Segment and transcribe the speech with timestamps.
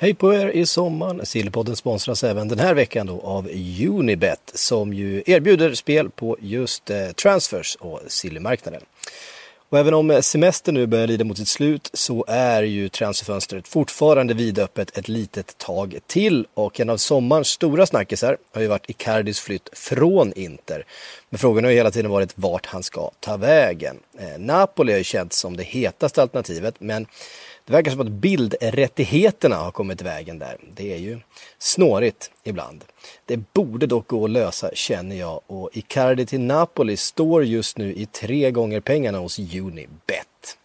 [0.00, 1.26] Hej på er i sommaren!
[1.26, 3.48] Sillypodden sponsras även den här veckan då av
[3.88, 8.82] Unibet som ju erbjuder spel på just eh, transfers och sillymarknaden.
[9.68, 14.34] Och även om semestern nu börjar lida mot sitt slut så är ju transferfönstret fortfarande
[14.34, 19.40] vidöppet ett litet tag till och en av sommarens stora snackisar har ju varit Icardis
[19.40, 20.84] flytt från Inter.
[21.30, 23.96] Men frågan har ju hela tiden varit vart han ska ta vägen.
[24.18, 27.06] Eh, Napoli har ju känts som det hetaste alternativet men
[27.68, 30.56] det verkar som att bildrättigheterna har kommit i vägen där.
[30.74, 31.18] Det är ju
[31.58, 32.84] snårigt ibland.
[33.26, 37.94] Det borde dock gå att lösa känner jag och Icardi till Napoli står just nu
[37.94, 40.56] i tre gånger pengarna hos Unibet.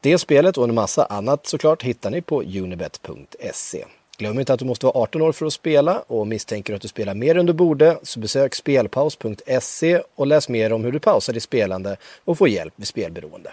[0.00, 3.84] Det spelet och en massa annat såklart hittar ni på unibet.se.
[4.18, 6.88] Glöm inte att du måste vara 18 år för att spela och misstänker att du
[6.88, 11.32] spelar mer än du borde så besök spelpaus.se och läs mer om hur du pausar
[11.32, 13.52] ditt spelande och får hjälp vid spelberoende.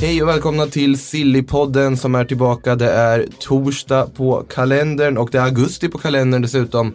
[0.00, 2.76] Hej och välkomna till Sillypodden som är tillbaka.
[2.76, 6.94] Det är torsdag på kalendern och det är augusti på kalendern dessutom.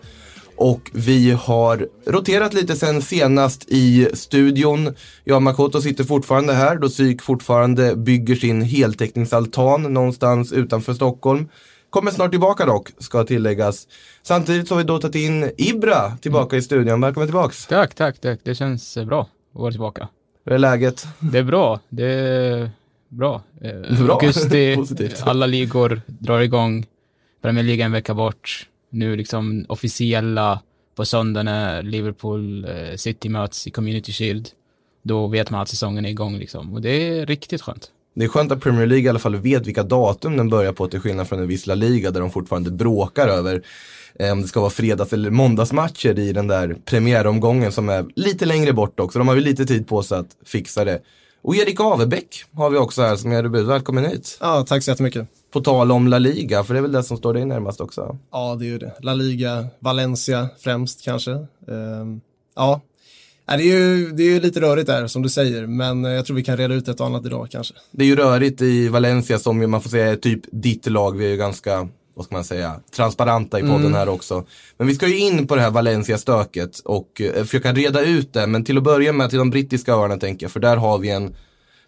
[0.56, 4.96] Och vi har roterat lite sen senast i studion.
[5.24, 11.50] Jag och Makoto sitter fortfarande här då Psyk fortfarande bygger sin heltäckningsaltan någonstans utanför Stockholm.
[11.90, 13.88] Kommer snart tillbaka dock, ska tilläggas.
[14.24, 17.02] Samtidigt så har vi då tagit in Ibra tillbaka i studion.
[17.02, 17.68] Välkommen tillbaks.
[17.68, 18.40] Tack, tack, tack.
[18.44, 20.08] Det känns eh, bra att vara tillbaka.
[20.46, 21.08] Hur är läget?
[21.20, 21.80] Det är bra.
[21.90, 22.72] Det är
[23.16, 23.42] bra.
[24.00, 24.14] Bra.
[24.14, 24.78] Augusti,
[25.22, 26.86] alla ligor drar igång.
[27.42, 28.68] Premier League en vecka bort.
[28.90, 30.62] Nu liksom officiella
[30.96, 34.50] på söndag när Liverpool eh, City möts i Community Shield.
[35.04, 36.74] Då vet man att säsongen är igång liksom.
[36.74, 37.92] Och det är riktigt skönt.
[38.16, 40.88] Det är skönt att Premier League i alla fall vet vilka datum den börjar på
[40.88, 43.62] till skillnad från en viss La Liga där de fortfarande bråkar över
[44.20, 48.46] eh, om det ska vara fredags eller måndagsmatcher i den där premiäromgången som är lite
[48.46, 49.20] längre bort också.
[49.20, 51.02] De har ju lite tid på sig att fixa det.
[51.46, 53.68] Och Erik Avebäck har vi också här som är debut.
[53.68, 54.38] Välkommen hit.
[54.42, 55.28] Ja, tack så jättemycket.
[55.52, 58.18] På tal om La Liga, för det är väl det som står dig närmast också.
[58.32, 58.94] Ja, det är ju det.
[59.00, 61.32] La Liga, Valencia främst kanske.
[61.32, 62.22] Ehm,
[62.56, 62.82] ja,
[63.46, 66.36] det är, ju, det är ju lite rörigt där som du säger, men jag tror
[66.36, 67.74] vi kan reda ut ett och annat idag kanske.
[67.92, 71.18] Det är ju rörigt i Valencia som ju man får säga är typ ditt lag.
[71.18, 73.94] Vi är ju ganska, vad ska man säga, transparenta i podden Mm.
[73.94, 74.46] här också.
[74.78, 78.48] Men vi ska ju in på det här Valencia-stöket och eh, försöka reda ut det.
[78.48, 81.10] Men till att börja med till de brittiska öarna tänker jag, för där har vi
[81.10, 81.36] en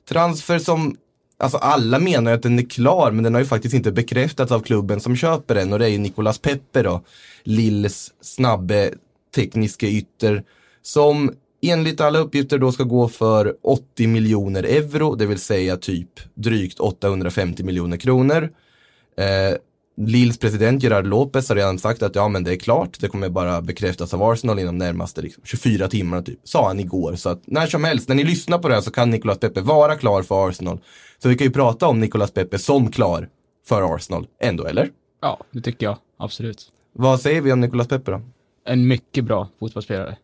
[0.09, 0.97] transfer som
[1.39, 4.51] Alltså alla menar ju att den är klar men den har ju faktiskt inte bekräftats
[4.51, 7.01] av klubben som köper den och det är ju Nicolas Pepe då.
[7.43, 8.91] Lills snabbe
[9.35, 10.43] tekniska ytter
[10.81, 16.09] som enligt alla uppgifter då ska gå för 80 miljoner euro, det vill säga typ
[16.33, 18.49] drygt 850 miljoner kronor.
[19.17, 19.57] Eh,
[19.99, 23.29] Lills president Gerard Lopez har redan sagt att ja men det är klart, det kommer
[23.29, 27.15] bara bekräftas av Arsenal inom närmaste liksom, 24 timmar typ, sa han igår.
[27.15, 29.61] Så att när som helst, när ni lyssnar på det här så kan Nicolas Pepe
[29.61, 30.79] vara klar för Arsenal.
[31.17, 33.29] Så vi kan ju prata om Nicolas Pepe som klar
[33.67, 34.89] för Arsenal ändå, eller?
[35.21, 35.97] Ja, det tycker jag.
[36.17, 36.71] Absolut.
[36.93, 38.21] Vad säger vi om Nicolas Pepe då?
[38.65, 40.17] En mycket bra fotbollsspelare.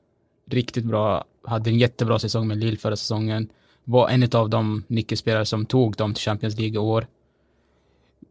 [0.49, 1.25] Riktigt bra.
[1.43, 3.49] Hade en jättebra säsong med Lille förra säsongen.
[3.83, 7.07] Var en av de nyckelspelare som tog dem till Champions League i år.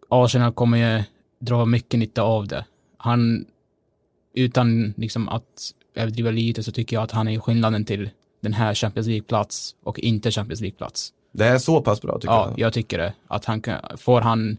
[0.09, 1.03] Arsenal kommer ju
[1.43, 2.65] dra mycket nytta av det.
[2.97, 3.47] Han,
[4.35, 8.11] utan liksom att överdriva lite så tycker jag att han är skillnaden till
[8.41, 11.13] den här Champions League-plats och inte Champions League-plats.
[11.33, 12.59] Det är så pass bra tycker Ja, jag.
[12.59, 13.15] jag tycker det.
[13.29, 14.59] Att han kan, får han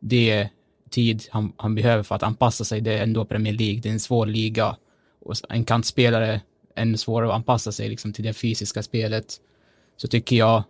[0.00, 0.48] det
[0.90, 3.92] tid han, han behöver för att anpassa sig, det är ändå Premier League, det är
[3.92, 4.76] en svår liga.
[5.24, 6.40] Och en kantspelare
[6.76, 9.40] ännu svårare att anpassa sig liksom, till det fysiska spelet.
[9.96, 10.62] Så tycker jag,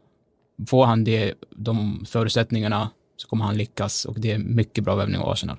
[0.69, 5.21] får han det, de förutsättningarna så kommer han lyckas och det är mycket bra värvning
[5.21, 5.56] av Arsenal.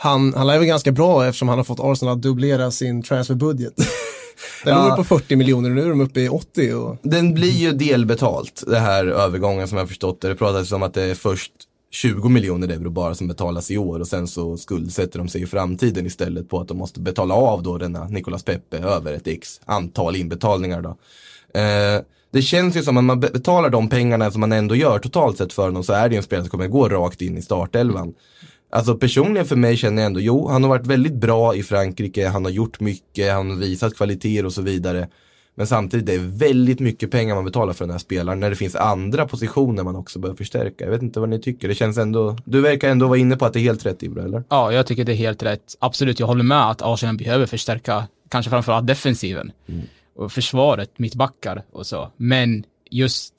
[0.00, 3.74] Han, han lär väl ganska bra eftersom han har fått Arsenal att dubblera sin transferbudget.
[4.64, 4.88] Den Ja.
[4.88, 7.72] låg på 40 miljoner och nu är de uppe i 80 och Den blir ju
[7.72, 10.28] delbetalt, det här övergången som jag förstått det.
[10.28, 11.52] Det pratades om att det är först
[11.90, 15.46] 20 miljoner euro bara som betalas i år och sen så skuldsätter de sig i
[15.46, 19.60] framtiden istället på att de måste betala av då denna Nicolas Pepe över ett x
[19.64, 20.88] antal inbetalningar då.
[21.60, 22.02] Eh,
[22.32, 25.38] det känns ju som att man be- betalar de pengarna som man ändå gör totalt
[25.38, 27.42] sett för honom så är det ju en spelare som kommer gå rakt in i
[27.42, 28.14] startelvan.
[28.70, 32.28] Alltså personligen för mig känner jag ändå, jo han har varit väldigt bra i Frankrike,
[32.28, 35.08] han har gjort mycket, han har visat kvaliteter och så vidare.
[35.54, 38.56] Men samtidigt det är väldigt mycket pengar man betalar för den här spelaren när det
[38.56, 40.84] finns andra positioner man också behöver förstärka.
[40.84, 41.68] Jag vet inte vad ni tycker.
[41.68, 44.24] Det känns ändå, du verkar ändå vara inne på att det är helt rätt Ibra,
[44.24, 44.44] eller?
[44.48, 45.76] Ja, jag tycker det är helt rätt.
[45.78, 49.52] Absolut, jag håller med att Arsenal behöver förstärka, kanske framförallt defensiven.
[50.16, 52.10] Och försvaret, mittbackar och så.
[52.16, 53.34] Men just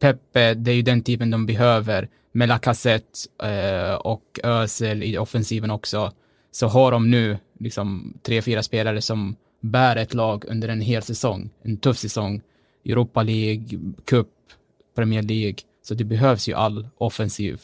[0.00, 2.08] Pepe, det är ju den typen de behöver.
[2.38, 6.12] Med Lacazette eh, och Özil i offensiven också.
[6.50, 11.02] Så har de nu liksom tre, fyra spelare som bär ett lag under en hel
[11.02, 11.50] säsong.
[11.62, 12.42] En tuff säsong.
[12.84, 14.28] Europa League, Cup,
[14.96, 15.56] Premier League.
[15.82, 17.60] Så det behövs ju all offensiv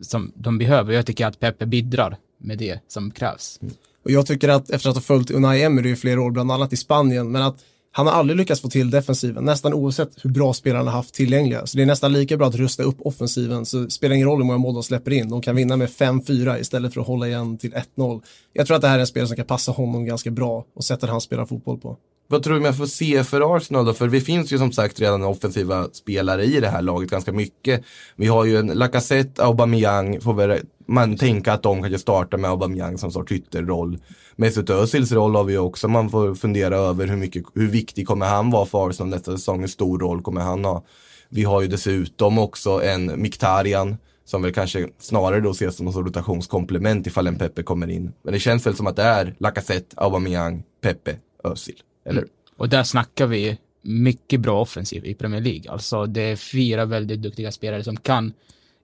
[0.00, 0.92] som de behöver.
[0.92, 3.60] Jag tycker att Pepe bidrar med det som krävs.
[4.04, 6.72] Och jag tycker att efter att ha följt Unai Emery i flera år, bland annat
[6.72, 7.64] i Spanien, men att
[7.96, 11.66] han har aldrig lyckats få till defensiven, nästan oavsett hur bra spelarna haft tillgängliga.
[11.66, 14.38] Så det är nästan lika bra att rusta upp offensiven, så det spelar ingen roll
[14.38, 15.28] hur många mål de släpper in.
[15.28, 18.22] De kan vinna med 5-4 istället för att hålla igen till 1-0.
[18.52, 20.84] Jag tror att det här är en spelare som kan passa honom ganska bra och
[20.84, 21.96] sättet han spelar fotboll på.
[22.28, 23.94] Vad tror du man får se för Arsenal då?
[23.94, 27.84] För vi finns ju som sagt redan offensiva spelare i det här laget ganska mycket.
[28.16, 32.50] Vi har ju en Lacazette, Aubameyang, får väl man tänka att de kanske startar med
[32.50, 33.98] Aubameyang som sorts ytterroll.
[34.36, 38.06] Mesut Özils roll har vi ju också, man får fundera över hur, mycket, hur viktig
[38.06, 40.84] kommer han vara för Arsenal nästa säsong, hur stor roll kommer han ha.
[41.28, 45.96] Vi har ju dessutom också en Miktarian som väl kanske snarare då ses som något
[45.96, 48.12] rotationskomplement ifall en Pepe kommer in.
[48.22, 51.76] Men det känns väl som att det är Lacazette, Aubameyang, Pepe, Özil.
[52.04, 52.24] Eller?
[52.56, 55.70] Och där snackar vi mycket bra offensiv i Premier League.
[55.70, 58.32] Alltså det är fyra väldigt duktiga spelare som kan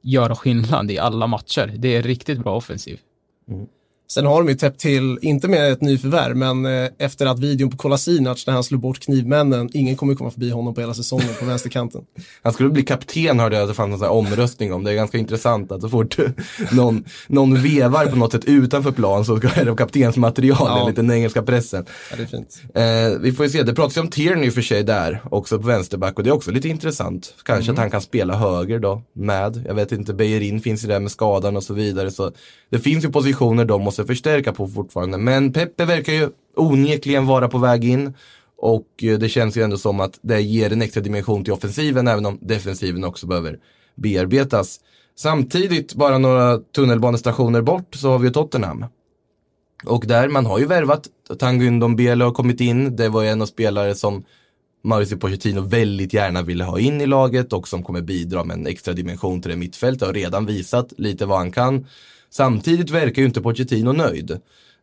[0.01, 1.75] göra skillnad i alla matcher.
[1.77, 3.01] Det är riktigt bra offensiv.
[4.15, 7.71] Sen har de ju täppt till, inte med ett nyförvärv, men eh, efter att videon
[7.71, 11.29] på Kolasinac när han slog bort knivmännen, ingen kommer komma förbi honom på hela säsongen
[11.41, 12.01] på vänsterkanten.
[12.43, 14.85] Han skulle bli kapten hörde jag att det fanns en sån här omröstning om.
[14.85, 16.17] Det är ganska intressant att så fort
[16.73, 20.81] någon, någon vevar på något sätt utanför plan så är det kaptensmaterial Ja.
[20.81, 21.85] enligt den engelska pressen.
[22.11, 22.63] Ja, det är fint.
[22.75, 25.23] Eh, vi får ju se, det pratas ju om Tierney i och för sig där,
[25.31, 27.35] också på vänsterback och det är också lite intressant.
[27.45, 29.65] Kanske att han kan spela höger då, med.
[29.67, 32.11] Jag vet inte, Bejerin finns ju där med skadan och så vidare.
[32.11, 32.33] Så
[32.71, 35.19] det finns ju positioner de måste förstärka på fortfarande.
[35.19, 38.15] Men Peppe verkar ju onekligen vara på väg in.
[38.57, 42.09] Och eh, det känns ju ändå som att det ger en extra dimension till offensiven,
[42.09, 43.59] även om defensiven också behöver
[43.95, 44.81] bearbetas.
[45.17, 48.85] Samtidigt, bara några tunnelbanestationer bort, så har vi ju Tottenham.
[49.85, 51.09] Och där, man har ju värvat,
[51.39, 54.25] Tanguy Ndombele har kommit in, det var ju en av spelare som
[54.85, 58.67] Mauricio Pochettino väldigt gärna ville ha in i laget och som kommer bidra med en
[58.67, 61.87] extra dimension till det mittfältet och har redan visat lite vad han kan.
[62.31, 64.31] Samtidigt verkar ju inte Pochettino nöjd.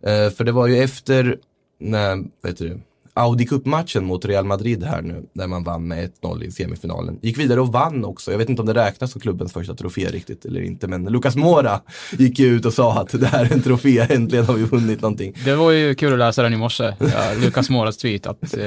[0.04, 1.38] Eh, för det var ju efter,
[1.80, 2.80] när, vad heter det,
[3.18, 7.20] Audi Cup-matchen mot Real Madrid här nu, där man vann med 1-0 i semifinalen.
[7.22, 8.32] Gick vidare och vann också.
[8.32, 11.36] Jag vet inte om det räknas som klubbens första trofé riktigt eller inte, men Lucas
[11.36, 14.64] Mora gick ju ut och sa att det här är en trofé, äntligen har vi
[14.64, 15.34] vunnit någonting.
[15.46, 18.64] Det var ju kul att läsa den i morse, ja, Lucas Moras tweet, att eh,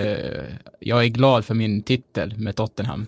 [0.81, 3.07] jag är glad för min titel med Tottenham.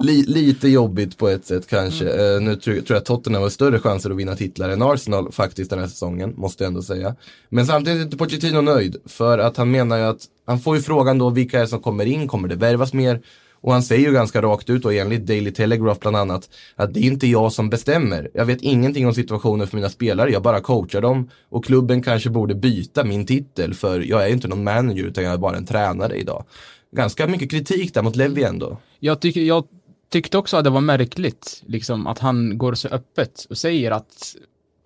[0.00, 2.04] Li, lite jobbigt på ett sätt kanske.
[2.08, 5.32] Eh, nu tror, tror jag att Tottenham har större chanser att vinna titlar än Arsenal
[5.32, 7.16] faktiskt den här säsongen, måste jag ändå säga.
[7.48, 10.82] Men samtidigt är inte Pochettino nöjd, för att han menar ju att, han får ju
[10.82, 13.20] frågan då vilka är det som kommer in, kommer det värvas mer?
[13.60, 17.00] Och han säger ju ganska rakt ut och enligt Daily Telegraph bland annat att det
[17.00, 18.30] är inte jag som bestämmer.
[18.34, 21.30] Jag vet ingenting om situationen för mina spelare, jag bara coachar dem.
[21.48, 25.32] Och klubben kanske borde byta min titel för jag är inte någon manager utan jag
[25.32, 26.44] är bara en tränare idag.
[26.90, 28.78] Ganska mycket kritik där mot Levy ändå.
[28.98, 29.64] jag, tycker, jag
[30.08, 34.36] tyckte också att det var märkligt, liksom, att han går så öppet och säger att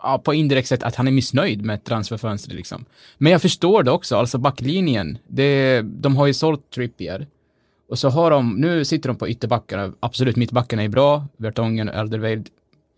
[0.03, 2.85] Ja, på indirekt sätt att han är missnöjd med transferfönstret liksom.
[3.19, 7.27] Men jag förstår det också, alltså backlinjen, det, de har ju sålt Trippier.
[7.89, 11.95] Och så har de, nu sitter de på ytterbackarna, absolut mittbackarna är bra, Vertongen och
[11.95, 12.49] Elderweireld,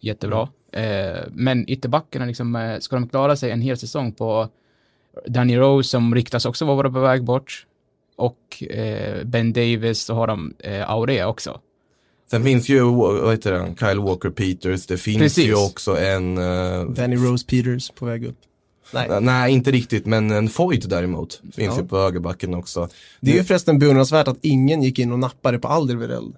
[0.01, 0.49] jättebra.
[0.73, 4.49] Eh, men ytterbackarna liksom, eh, ska de klara sig en hel säsong på
[5.27, 7.67] Danny Rose som riktas också vara på väg bort.
[8.23, 11.61] Och eh, Ben Davis, så har de eh, Aurea också.
[12.31, 15.47] Sen finns ju, vad heter han, Kyle Walker Peters, det finns Precis.
[15.47, 18.37] ju också en, eh, Danny Rose Peters på väg upp.
[18.95, 19.09] Nej.
[19.21, 21.83] nej inte riktigt, men en Foyt däremot, finns Ja.
[21.83, 22.89] ju på högerbacken också.
[23.21, 26.35] Det är ju förresten beundransvärt att ingen gick in och nappade på Alderweireld.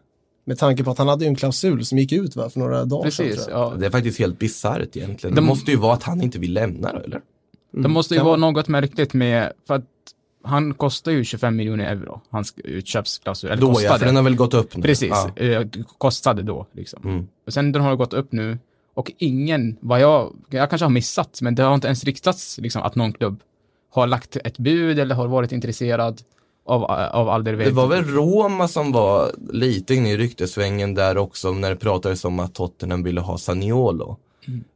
[0.46, 2.84] Med tanke på att han hade ju en klausul som gick ut va, för några
[2.84, 3.26] dagar sedan.
[3.26, 3.58] Precis, jag.
[3.60, 3.74] ja.
[3.78, 5.34] Det är faktiskt helt bisarrt egentligen.
[5.34, 7.20] De- Det måste ju vara att han inte vill lämna då, eller?
[7.72, 8.36] Det måste ju vara.
[8.36, 9.84] något märkligt med, för att
[10.44, 13.50] han kostar ju 25 miljoner euro, hans utköpsklausul.
[13.50, 13.98] Eller Då ja, kostade.
[13.98, 14.82] för den har väl gått upp nu.
[14.82, 15.30] Precis, Ja.
[15.36, 15.66] eh,
[15.98, 17.00] kostade då liksom.
[17.04, 17.26] Mm.
[17.46, 18.58] Och sen den har gått upp nu
[18.94, 22.82] och ingen, vad jag, jag kanske har missat, men det har inte ens riktats liksom
[22.82, 23.40] att någon klubb
[23.90, 26.20] har lagt ett bud eller har varit intresserad
[26.66, 27.76] av, av Det Alderweireld.
[27.76, 32.38] var väl Roma som var lite inne i ryktesvängen där också när det pratades om
[32.40, 34.16] att Tottenham ville ha Saniolo.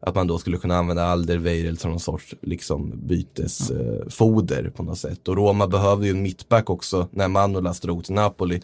[0.00, 4.98] Att man då skulle kunna använda Alderweireld som någon sorts liksom bytesfoder eh, på något
[4.98, 5.28] sätt.
[5.28, 8.60] Och Roma behövde ju en mittback också när Manolas drog till Napoli.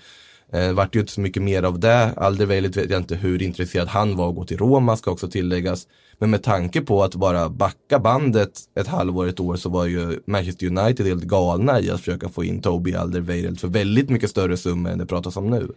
[0.53, 2.13] Eh, vart ju inte så mycket mer av det.
[2.17, 5.87] Alderweireld vet jag inte hur intresserad han var att gå till Roma ska också tilläggas.
[6.19, 10.21] Men med tanke på att bara backa bandet ett halvår, ett år så var ju
[10.27, 14.57] Manchester United helt galna i att försöka få in Toby Alderweireld för väldigt mycket större
[14.57, 15.69] summor än det pratas om nu.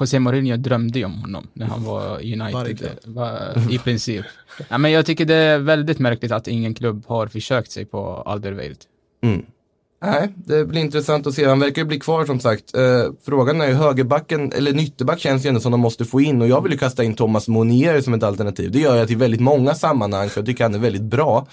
[0.00, 2.90] José Mourinho drömde ju om honom när han var i United.
[3.70, 4.24] I princip.
[4.68, 8.22] Ja, men jag tycker det är väldigt märkligt att ingen klubb har försökt sig på
[8.26, 8.78] Alderweireld.
[9.22, 9.42] Mm.
[10.02, 11.44] Nej, det blir intressant att se.
[11.44, 12.74] Han verkar ju bli kvar som sagt.
[12.76, 16.42] Eh, frågan är ju högerbacken, eller nytterback känns ju ändå som de måste få in
[16.42, 18.70] och jag vill ju kasta in Thomas Monier som ett alternativ.
[18.70, 21.46] Det gör jag till väldigt många sammanhang för jag tycker han är väldigt bra.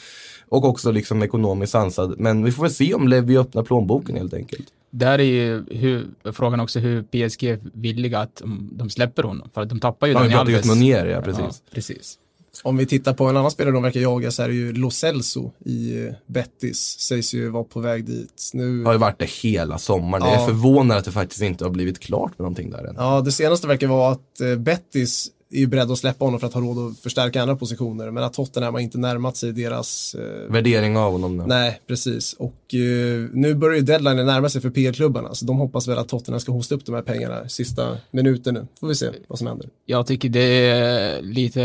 [0.49, 2.15] Och också liksom ekonomiskt sansad.
[2.19, 4.65] Men vi får väl se om Levi öppnar plånboken helt enkelt.
[4.97, 9.49] Där är ju hur, frågan också hur PSG är villiga att um, de släpper honom.
[9.53, 10.65] För att de tappar ju Ja, just Alves.
[10.65, 11.41] Monier, ja precis.
[11.43, 12.19] Ja, precis.
[12.63, 14.91] Om vi tittar på en annan spelare de verkar jaga så är det ju Lo
[14.91, 16.79] Celso i eh, Betis.
[16.99, 18.51] Sägs ju vara på väg dit.
[18.53, 20.23] Nu, Har ju varit det hela sommaren.
[20.25, 20.45] Jag är Ja.
[20.47, 22.95] förvånad att det faktiskt inte har blivit klart med någonting där än.
[22.97, 26.47] ja, det senaste verkar vara att eh, Betis är ju beredd att släppa honom för
[26.47, 28.11] att ha råd att förstärka andra positioner.
[28.11, 31.43] Men att Tottenham har inte närmat sig deras eh, Värdering av honom nu.
[31.47, 32.33] Nej, precis.
[32.33, 36.07] Och eh, nu börjar ju deadline närma sig för PL-klubbarna, så de hoppas väl att
[36.09, 38.67] Tottenham ska hosta upp de här pengarna sista minuten nu.
[38.79, 39.69] Får vi se vad som händer.
[39.85, 41.61] Jag tycker det är lite,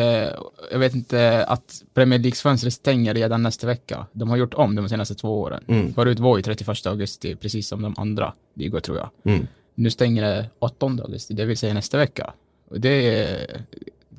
[0.72, 4.06] jag vet inte, att Premier Leagues fönster stänger redan nästa vecka.
[4.12, 5.64] De har gjort om de senaste två åren.
[5.68, 5.94] Mm.
[5.94, 9.10] Förut var ju 31 augusti, precis som de andra ligor tror jag.
[9.24, 9.46] Mm.
[9.74, 12.32] Nu stänger det 8 augusti, det vill säga nästa vecka.
[12.76, 13.60] Det är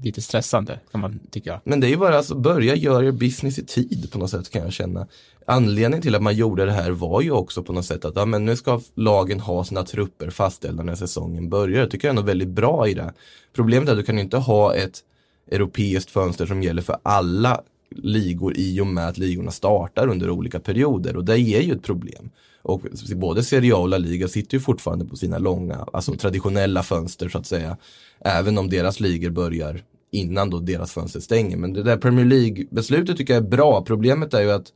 [0.04, 1.62] lite stressande kan man tycka.
[1.64, 4.50] Men det är ju bara att börja göra er business i tid på något sätt
[4.50, 5.08] kan jag känna.
[5.46, 8.26] Anledningen till att man gjorde det här var ju också på något sätt att ja,
[8.26, 11.80] men nu ska lagen ha sina trupper fastställda när säsongen börjar.
[11.80, 13.14] Jag tycker jag är nog väldigt bra i det.
[13.54, 15.00] Problemet är att du kan inte ha ett
[15.52, 17.62] europeiskt fönster som gäller för alla
[17.96, 21.84] ligor i och med att ligorna startar under olika perioder och det ger ju ett
[21.84, 22.30] problem.
[22.62, 22.82] Och
[23.16, 27.30] både Serie A och La Liga sitter ju fortfarande på sina långa, alltså traditionella fönster
[27.30, 27.78] så att säga.
[28.26, 31.58] Även om deras ligor börjar innan då deras fönster stänger.
[31.58, 33.84] Men det där Premier League-beslutet tycker jag är bra.
[33.84, 34.68] Problemet är ju att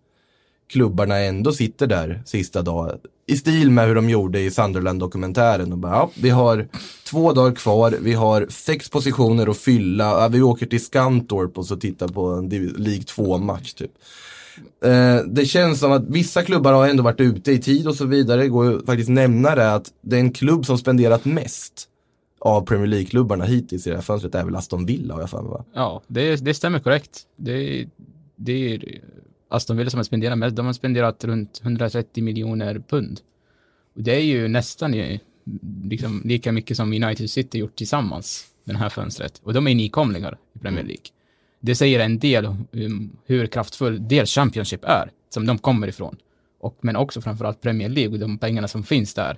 [0.68, 3.00] klubbarna ändå sitter där sista dagen.
[3.28, 5.72] I stil med hur de gjorde i Sunderland-dokumentären.
[5.72, 6.68] Och bara, ja, vi har
[7.10, 10.04] två dagar kvar, vi har sex positioner att fylla.
[10.04, 13.92] Ja, vi åker till Scantorp och så tittar på en League 2-match typ.
[14.86, 18.06] Eh, det känns som att vissa klubbar har ändå varit ute i tid och så
[18.06, 18.42] vidare.
[18.42, 21.90] Det går ju faktiskt nämna det att det är en klubb som spenderat mest
[22.40, 25.42] av Premier League-klubbarna hittills i det här fönstret är väl Aston Villa har jag för
[25.42, 25.66] mig va?
[25.74, 27.22] Ja, det, det stämmer korrekt.
[27.36, 27.88] Det,
[28.36, 29.02] det är
[29.50, 30.56] Aston Villa som har spenderat mest.
[30.56, 33.20] De har spenderat runt 130 miljoner pund.
[33.96, 35.20] Och det är ju nästan
[35.84, 39.42] liksom, lika mycket som United City gjort tillsammans, den här fönstret.
[39.44, 41.06] Och de är nykomlingar i Premier League.
[41.66, 42.68] Det säger en del om
[43.26, 46.16] hur kraftfull dels Championship är, som de kommer ifrån.
[46.60, 49.38] Och, men också framförallt Premier League och de pengarna som finns där.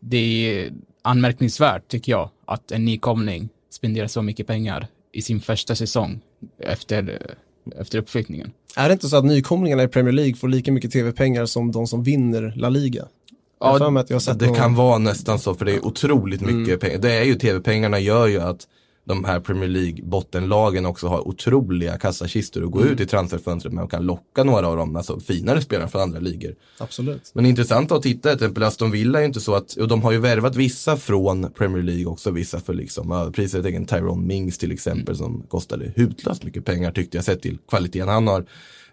[0.00, 0.72] Det är
[1.02, 6.20] anmärkningsvärt, tycker jag, att en nykomling spenderar så mycket pengar i sin första säsong
[6.58, 7.22] efter,
[7.80, 8.52] efter uppflyttningen.
[8.76, 11.86] Är det inte så att nykomlingarna i Premier League får lika mycket tv-pengar som de
[11.86, 13.04] som vinner La Liga?
[13.60, 16.98] Ja, Det någon- kan vara nästan så för det är otroligt mycket pengar.
[16.98, 18.68] Det är ju tv-pengarna gör ju att
[19.04, 23.84] de här Premier League bottenlagen också har otroliga kassakistor att gå ut i transferfönstret med
[23.84, 26.54] och kan locka några av dem, alltså finare spelare från andra ligor.
[26.78, 27.30] Absolut.
[27.34, 30.02] Men intressant att titta, till exempel Aston Villa är ju inte så att, och de
[30.02, 34.58] har ju värvat vissa från Premier League också, vissa för liksom överpriset, egen Tyrone Mings
[34.58, 38.44] till exempel som kostade hutlöst mycket pengar tyckte jag sett till kvaliteten han har.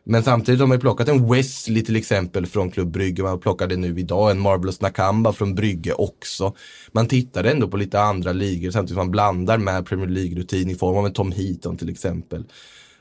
[0.04, 3.76] Men samtidigt har man ju plockat en Wesley till exempel från Klubb Brygge, man plockade
[3.76, 6.54] nu idag en Marvelous Nakamba från Brygge också.
[6.92, 10.76] Man tittar ändå på lite andra ligor samtidigt som man blandar med Premier League-rutin i
[10.76, 12.44] form av en Tom Heaton till exempel.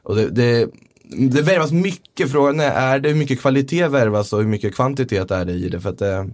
[0.03, 0.71] Och det, det,
[1.03, 5.31] det värvas mycket, frågan är, är det hur mycket kvalitet värvas och hur mycket kvantitet
[5.31, 5.81] är det i det?
[5.81, 6.25] För att eh,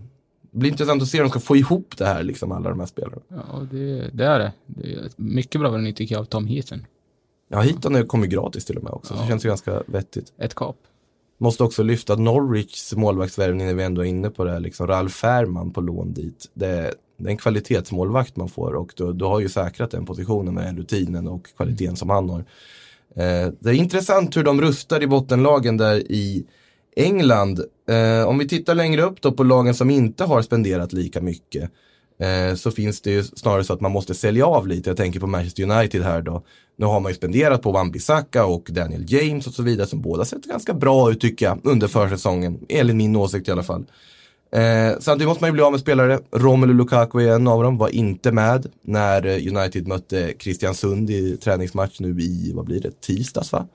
[0.53, 2.81] det blir intressant att se hur de ska få ihop det här, liksom alla de
[2.81, 3.23] här spelarna.
[3.29, 4.53] Ja, det, det är det.
[4.67, 6.85] Det är mycket bra värvning tycker jag av Tom Heaton.
[7.49, 10.33] Ja, Heaton har kommit gratis till och med också, så det känns ju ganska vettigt.
[10.39, 10.77] Ett kap.
[11.39, 15.13] Måste också lyfta Norwichs målvaktsvärvning när vi ändå är inne på det här, liksom Ralf
[15.13, 16.51] Fährman på lån dit.
[16.55, 20.07] Det är, det är en kvalitetsmålvakt man får och du, du har ju säkrat den
[20.07, 22.41] positionen med den rutinen och kvaliteten som han har.
[23.17, 26.47] Eh, det är intressant hur de rustar i bottenlagen där i
[26.97, 27.61] England.
[27.89, 31.71] Eh, om vi tittar längre upp då på lagen som inte har spenderat lika mycket
[32.19, 34.91] eh, så finns det ju snarare så att man måste sälja av lite.
[34.91, 36.43] Jag tänker på Manchester United här då.
[36.77, 40.25] Nu har man ju spenderat på Wan-Bissaka och Daniel James och så vidare som båda
[40.25, 43.85] sett ganska bra ut tycker jag under försäsongen, enligt min åsikt i alla fall.
[44.53, 46.21] Eh, samtidigt måste man ju bli av med spelare.
[46.33, 52.01] Romelu Lukaku är en av dem, var inte med när United mötte Kristiansund i träningsmatch
[52.01, 53.67] nu i, vad blir det, tisdags va?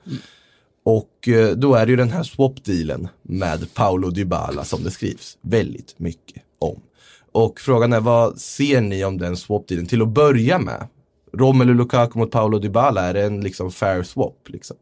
[0.84, 5.38] Och eh, då är det ju den här swap-dealen med Paolo Dybala som det skrivs
[5.40, 6.80] väldigt mycket om.
[7.32, 10.88] Och frågan är vad ser ni om den swap-dealen till att börja med?
[11.32, 14.48] Romelu Lukaku mot Paolo Dybala, är det en liksom fair swap?
[14.48, 14.76] Liksom?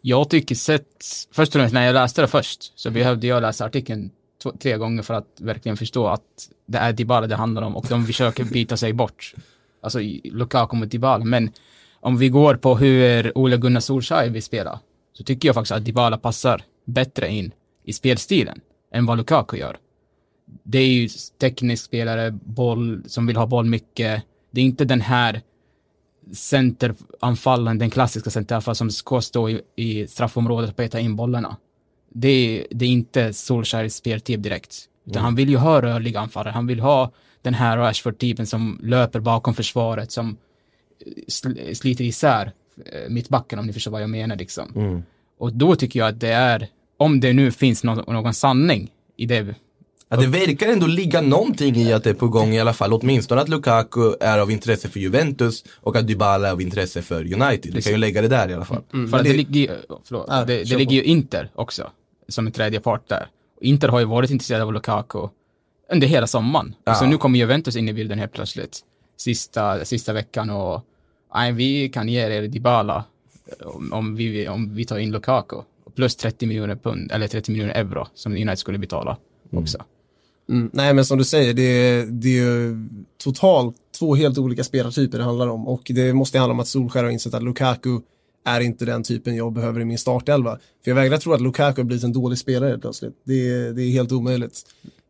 [0.00, 3.64] Jag tycker sett, först och främst när jag läste det först, så behövde jag läsa
[3.64, 4.10] artikeln
[4.42, 6.22] två, tre gånger för att verkligen förstå att
[6.66, 9.34] det är Dybala det handlar om och de försöker byta sig bort.
[9.80, 11.24] Alltså Lukaku mot Dybala.
[11.24, 11.52] Men
[12.00, 14.80] om vi går på hur Ole Gunnar Solskjaer vill spela,
[15.12, 17.52] så tycker jag faktiskt att Dybala passar bättre in
[17.84, 18.60] i spelstilen
[18.92, 19.76] än vad Lukaku gör.
[20.62, 21.08] Det är ju
[21.40, 24.22] teknisk spelare, boll, som vill ha boll mycket.
[24.50, 25.42] Det är inte den här
[26.32, 31.56] centeranfallen, den klassiska centeranfallen som ska stå i, i straffområdet och peta in bollarna.
[32.12, 34.84] Det är, det är inte Solskjaers speltyp direkt.
[35.06, 36.52] Utan han vill ju ha rörliga anfallare.
[36.52, 37.10] Han vill ha
[37.42, 40.36] den här Rashford-typen som löper bakom försvaret, som
[41.28, 42.52] sl- sliter isär
[42.92, 44.72] eh, mittbacken om ni förstår vad jag menar liksom.
[45.38, 49.26] Och då tycker jag att det är, om det nu finns någon, någon sanning i
[49.26, 49.54] det
[50.08, 52.92] Ja, det verkar ändå ligga någonting i att det är på gång i alla fall.
[52.92, 57.20] Åtminstone att Lukaku är av intresse för Juventus och att Dybala är av intresse för
[57.20, 57.74] United.
[57.74, 58.82] Vi kan ju lägga det där i alla fall.
[59.10, 59.70] För att det, ligger ju,
[60.04, 61.90] förlåt, Ja, det, det ligger ju Inter också,
[62.28, 63.26] som en tredje part där.
[63.60, 65.28] Inter har ju varit intresserade av Lukaku
[65.92, 66.74] under hela sommaren.
[66.84, 66.94] Ja.
[66.94, 68.80] Så nu kommer Juventus in i bilden helt plötsligt.
[69.16, 70.84] Sista, sista veckan och,
[71.34, 73.04] nej, vi kan ge er Dybala
[73.64, 75.56] om, om, vi, om vi tar in Lukaku.
[75.96, 79.16] Plus 30 miljoner pund, eller 30 miljoner euro, som United skulle betala
[79.52, 79.78] också.
[79.78, 79.88] Mm,
[80.48, 82.88] Mm, nej men som du säger, det är, det är ju
[83.18, 87.04] totalt två helt olika spelartyper det handlar om och det måste handla om att Solskär
[87.04, 88.00] har insett att Lukaku
[88.44, 90.58] är inte den typen jag behöver i min startelva.
[90.84, 93.14] För jag vägrar tro att Lukaku har blivit en dålig spelare helt plötsligt.
[93.24, 94.62] Det är, det är helt omöjligt.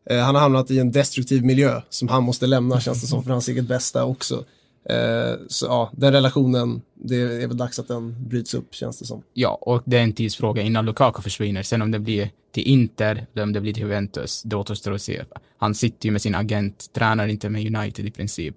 [0.09, 3.23] Eh, han har hamnat i en destruktiv miljö som han måste lämna känns det som
[3.23, 4.43] för hans eget bästa också.
[4.89, 9.05] Eh, så ja, den relationen, det är väl dags att den bryts upp känns det
[9.05, 9.23] som.
[9.33, 11.63] Ja, och det är en tidsfråga innan Lukaku försvinner.
[11.63, 15.01] Sen om det blir till Inter, eller om det blir till Juventus, det återstår att
[15.01, 15.23] se.
[15.57, 18.55] Han sitter ju med sin agent, tränar inte med United i princip.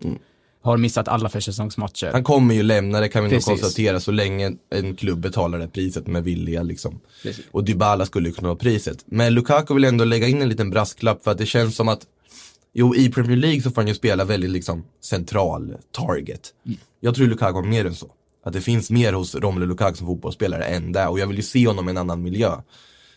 [0.62, 2.12] Har missat alla försäsongsmatcher.
[2.12, 3.48] Han kommer ju lämna det kan vi nog Precis.
[3.48, 7.00] konstatera så länge en klubb betalar det priset med vilja liksom.
[7.22, 7.44] Precis.
[7.50, 9.04] Och Dybala skulle ju kunna ha priset.
[9.06, 12.06] Men Lukaku vill ändå lägga in en liten brasklapp för att det känns som att
[12.74, 16.54] Jo, i Premier League så får han ju spela väldigt liksom central target.
[17.00, 18.10] Jag tror Lukaku har mer än så.
[18.44, 21.06] Att det finns mer hos Romelu Lukaku som fotbollsspelare än det.
[21.06, 22.52] Och jag vill ju se honom i en annan miljö.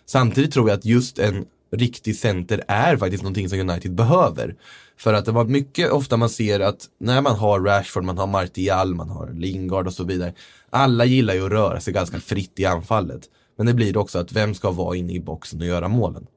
[0.06, 4.56] Samtidigt tror jag att just en riktig center är faktiskt någonting som United behöver.
[4.98, 8.28] För att det var mycket ofta man ser att när man har Rashford, man har
[8.28, 10.34] Martial, man har Lingard och så vidare.
[10.70, 13.22] Alla gillar ju att röra sig ganska fritt i anfallet.
[13.58, 16.28] Men det blir också att vem ska vara inne i boxen och göra målen?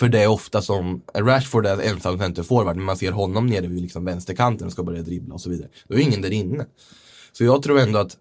[0.00, 3.82] För det är ofta som, Rashford är ensam centerforward, men man ser honom nere vid
[3.82, 5.68] liksom vänsterkanten och ska börja dribbla och så vidare.
[5.88, 6.66] Då är ingen där inne.
[7.32, 8.16] Så jag tror ändå att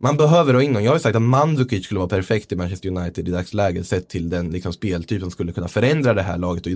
[0.00, 0.84] man behöver ha in någon.
[0.84, 4.08] Jag har ju sagt att Mandzukic skulle vara perfekt i Manchester United i dagsläget sett
[4.08, 6.72] till den liksom, speltyp som skulle kunna förändra det här laget och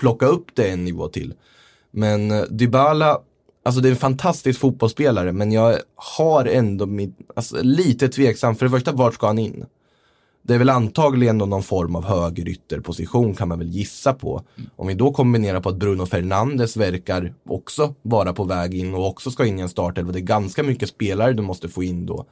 [0.00, 1.34] plocka upp det en nivå till.
[1.90, 3.18] Men eh, Dybala,
[3.64, 8.56] alltså det är en fantastisk fotbollsspelare men jag har ändå mitt, alltså, lite tveksam.
[8.56, 9.64] För det första, vart ska han in?
[10.46, 14.42] Det är väl antagligen någon form av högerytterposition kan man väl gissa på.
[14.76, 19.08] Om vi då kombinerar på att Bruno Fernandes verkar också vara på väg in och
[19.08, 20.12] också ska in i en startelva.
[20.12, 22.26] Det är ganska mycket spelare du måste få in då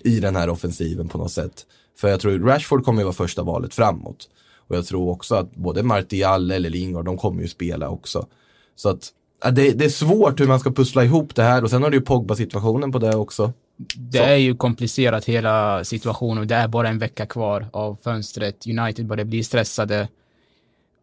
[0.00, 1.66] i den här offensiven på något sätt.
[1.98, 4.28] För jag tror Rashford kommer ju vara första valet framåt.
[4.68, 8.26] Och jag tror också att både Martial eller Lingard, de kommer ju spela också.
[8.76, 9.12] Så att
[9.52, 11.96] det, det är svårt hur man ska pussla ihop det här och sen har du
[11.96, 13.52] ju Pogba-situationen på det också.
[13.96, 18.66] Det är ju komplicerat hela situationen och det är bara en vecka kvar av fönstret.
[18.66, 20.08] United börjar bli stressade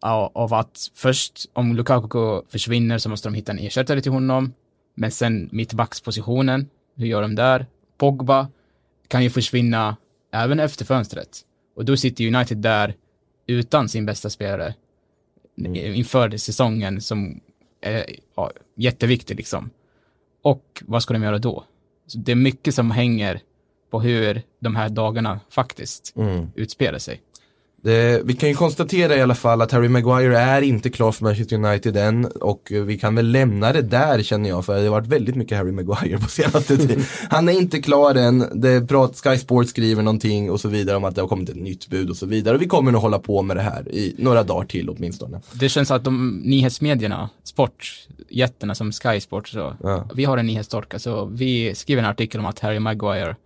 [0.00, 4.52] av, att först om Lukaku försvinner så måste de hitta en ersättare till honom.
[4.94, 7.66] Men sen mittbackspositionen, hur gör de där?
[7.98, 8.48] Pogba
[9.08, 9.96] kan ju försvinna
[10.32, 11.40] även efter fönstret.
[11.76, 12.94] Och då sitter United där
[13.46, 14.74] utan sin bästa spelare
[15.74, 17.40] inför säsongen som
[17.80, 18.06] är
[18.36, 19.70] ja, jätteviktig liksom.
[20.42, 21.64] Och vad ska de göra då?
[22.06, 23.40] Så det är mycket som hänger
[23.90, 26.48] på hur de här dagarna faktiskt Mm.
[26.54, 27.20] utspelar sig.
[27.84, 31.24] Det, vi kan ju konstatera i alla fall att Harry Maguire är inte klar för
[31.24, 34.82] Manchester United än och eh, vi kan väl lämna det där känner jag för det
[34.82, 37.04] har varit väldigt mycket Harry Maguire på senaste tiden.
[37.30, 41.04] Han är inte klar än, det prat, Sky Sports skriver någonting och så vidare om
[41.04, 43.18] att det har kommit ett nytt bud och så vidare och vi kommer nog hålla
[43.18, 45.40] på med det här i några dagar till åtminstone.
[45.52, 50.08] Det känns att de nyhetsmedierna, sportjättarna som Sky Sports, så, Ja.
[50.14, 53.36] vi har en nyhetstorka, så vi skriver en artikel om att Harry Maguire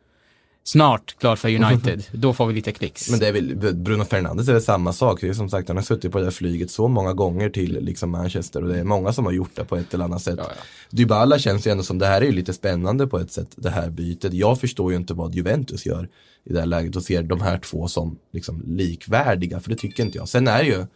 [0.69, 2.05] snart klar för United.
[2.13, 3.11] Då får vi lite klicks.
[3.11, 5.21] Men det är väl, Bruno Fernandes är väl samma sak.
[5.21, 7.85] Det är som sagt, han har suttit på det där flyget så många gånger till
[7.85, 10.35] liksom Manchester och det är många som har gjort det på ett eller annat sätt.
[10.39, 10.63] Ja, ja.
[10.91, 13.71] Dybala känns ju ändå som, det här är ju lite spännande på ett sätt, det
[13.71, 14.33] här bytet.
[14.33, 16.09] Jag förstår ju inte vad Juventus gör
[16.45, 20.03] i det här läget och ser de här två som liksom likvärdiga, för det tycker
[20.03, 20.29] inte jag.
[20.29, 20.87] Sen är ju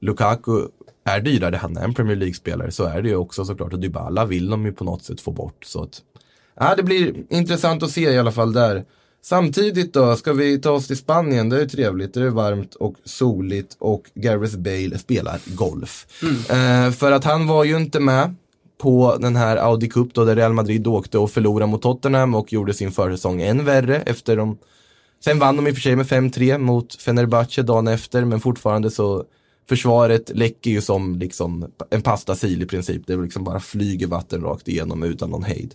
[0.00, 0.66] Lukaku
[1.04, 3.72] är dyrare, han är en Premier League-spelare, så är det ju också såklart.
[3.72, 5.64] Och Dybala vill de ju på något sätt få bort.
[5.64, 6.02] Så att,
[6.54, 8.84] ja, det blir intressant att se i alla fall där.
[9.24, 12.74] Samtidigt då ska vi ta oss till Spanien, det är ju trevligt, det är varmt
[12.74, 16.06] och soligt och Gareth Bale spelar golf.
[16.50, 18.34] Eh, för att han var ju inte med
[18.78, 22.52] på den här Audi Cup då där Real Madrid åkte och förlorade mot Tottenham och
[22.52, 24.58] gjorde sin försäsong än värre efter de
[25.24, 28.90] Sen vann de i och för sig med 5-3 mot Fenerbahce dagen efter men fortfarande
[28.90, 29.24] så
[29.68, 33.02] Försvaret läcker ju som liksom en pastasil i princip.
[33.06, 35.74] Det liksom bara flyger vatten rakt igenom utan någon hejd.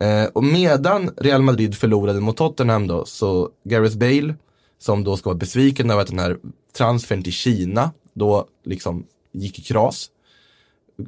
[0.00, 4.34] Eh, och medan Real Madrid förlorade mot Tottenham då, så Gareth Bale,
[4.78, 6.38] som då ska vara besviken över att den här
[6.76, 10.10] transfern till Kina då liksom gick i kras.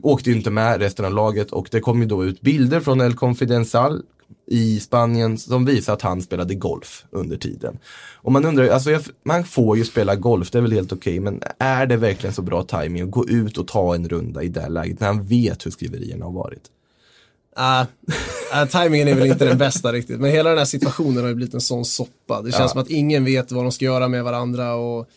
[0.03, 3.01] Åkte ju inte med resten av laget och det kom ju då ut bilder från
[3.01, 4.03] El Confidencial
[4.47, 7.79] i Spanien som visar att han spelade golf under tiden.
[8.15, 11.21] Och man undrar, alltså jag, man får ju spela golf, det är väl helt okej,
[11.21, 14.49] men är det verkligen så bra timing att gå ut och ta en runda i
[14.49, 16.71] det här läget när han vet hur skriverierna har varit?
[17.59, 17.87] Uh,
[18.63, 21.35] uh, timingen är väl inte den bästa riktigt, men hela den här situationen har ju
[21.35, 22.43] blivit en sån soppa.
[22.43, 22.69] Det känns Ja.
[22.69, 25.09] som att ingen vet vad de ska göra med varandra och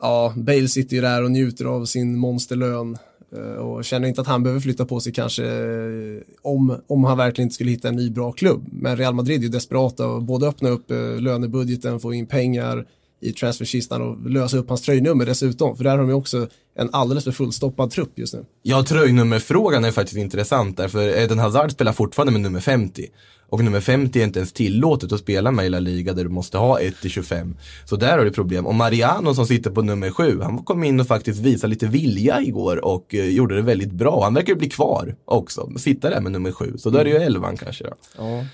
[0.00, 2.98] ja, Bale sitter ju där och njuter av sin monsterlön
[3.36, 7.18] eh, och känner inte att han behöver flytta på sig kanske eh, om, om han
[7.18, 8.68] verkligen inte skulle hitta en ny bra klubb.
[8.72, 12.86] Men Real Madrid är ju desperata och både öppna upp eh, lönebudgeten, få in pengar
[13.20, 16.90] i transferkistan och lösa upp hans tröjnummer dessutom, för där har de ju också en
[16.92, 18.44] alldeles för fullstoppad trupp just nu.
[18.62, 23.06] Ja, tröjnummerfrågan är faktiskt intressant där, för Eden Hazard spelar fortfarande med nummer 50.
[23.50, 26.30] Och nummer 50 är inte ens tillåtet att spela med i La Liga där du
[26.30, 27.54] måste ha 1-25.
[27.84, 28.66] Så där har du problem.
[28.66, 32.40] Och Mariano som sitter på nummer 7, han kom in och faktiskt visade lite vilja
[32.40, 34.22] igår och eh, gjorde det väldigt bra.
[34.24, 36.78] Han verkar bli kvar också, sitta där med nummer 7.
[36.78, 37.94] Så där är ju elvan kanske då.
[38.18, 38.44] Ja.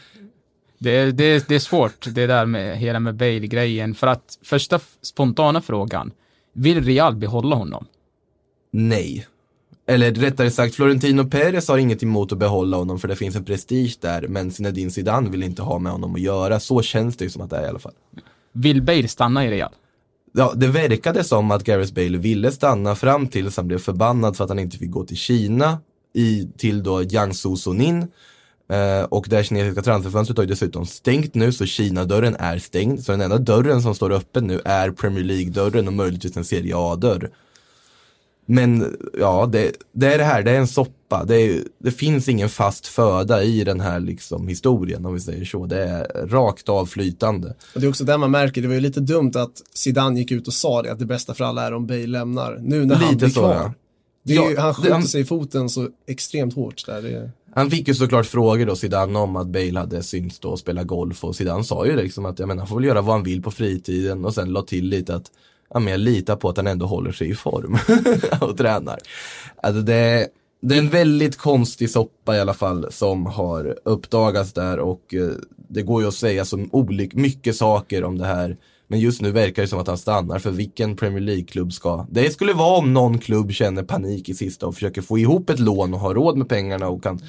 [0.78, 3.94] Det är, det, är, det är svårt det där med hela med Bale-grejen.
[3.94, 6.12] För att första spontana frågan,
[6.52, 7.86] vill Real behålla honom?
[8.72, 9.26] Nej.
[9.88, 13.44] Eller rättare sagt, Florentino Perez har inget emot att behålla honom för det finns en
[13.44, 14.28] prestige där.
[14.28, 16.60] Men Zinedine Zidane vill inte ha med honom att göra.
[16.60, 17.94] Så känns det ju som att det är i alla fall.
[18.52, 19.72] Vill Bale stanna i Real?
[20.32, 24.44] Ja, det verkade som att Gareth Bale ville stanna fram tills han blev förbannad för
[24.44, 25.78] att han inte fick gå till Kina
[26.14, 28.06] i, till då Jiangsu Sunin.
[28.68, 33.04] Eh, och det kinesiska transferfönstret har ju dessutom stängt nu så Kina-dörren är stängd.
[33.04, 36.72] Så den enda dörren som står öppen nu är Premier League-dörren och möjligtvis en Serie
[36.76, 37.30] A-dörr.
[38.48, 41.24] Men ja, det, det är det här, det är en soppa.
[41.24, 45.44] Det, är, det finns ingen fast föda i den här liksom historien om vi säger
[45.44, 45.66] så.
[45.66, 47.54] Det är rakt av flytande.
[47.74, 50.30] Och det är också där man märker, det var ju lite dumt att Zidane gick
[50.30, 52.58] ut och sa det, att det bästa för alla är om Bale lämnar.
[52.62, 53.54] Nu när han Lite blir så, kvar.
[53.54, 53.72] ja.
[54.22, 57.02] Det är ju, han det- skjuter han- sig i foten så extremt hårt där.
[57.02, 60.58] Det, han fick ju såklart frågor då Zidane om att Bale hade synts då och
[60.58, 63.14] spela golf och Zidane sa ju liksom att jag menar, han får väl göra vad
[63.14, 65.30] han vill på fritiden och sen la till lite att
[65.70, 67.78] ja, men jag litar på att han ändå håller sig i form
[68.40, 68.98] och tränar.
[69.56, 70.28] Alltså det,
[70.60, 75.30] det är en väldigt konstig soppa i alla fall som har uppdagats där och eh,
[75.68, 78.56] det går ju att säga så olik, mycket saker om det här.
[78.88, 82.06] Men just nu verkar det som att han stannar för vilken Premier League-klubb ska?
[82.10, 85.58] Det skulle vara om någon klubb känner panik i sista och försöker få ihop ett
[85.60, 87.20] lån och har råd med pengarna och kan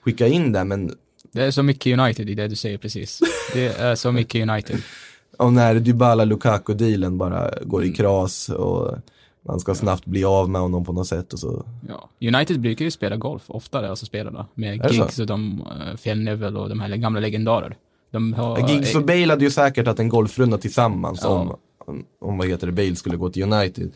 [0.00, 0.64] skicka in det.
[0.64, 0.94] Men
[1.32, 3.20] Det är så mycket United i det du säger precis.
[3.54, 4.78] Det är så mycket United.
[5.38, 8.98] och när Dybala Lukaku-dealen bara går i kras och
[9.46, 11.66] man ska snabbt bli av med honom på något sätt och så.
[11.88, 12.28] Ja.
[12.28, 14.46] United brukar ju spela golf oftare, alltså spelarna.
[14.54, 14.92] Med?
[14.92, 17.76] Giggs och de, uh, Phil Neville och de här gamla legendarer.
[18.12, 21.28] De har, Giggs och Bale hade ju säkert haft en golfrunda tillsammans Ja.
[21.28, 23.92] om, om, om, vad heter det, Bale skulle gå till United.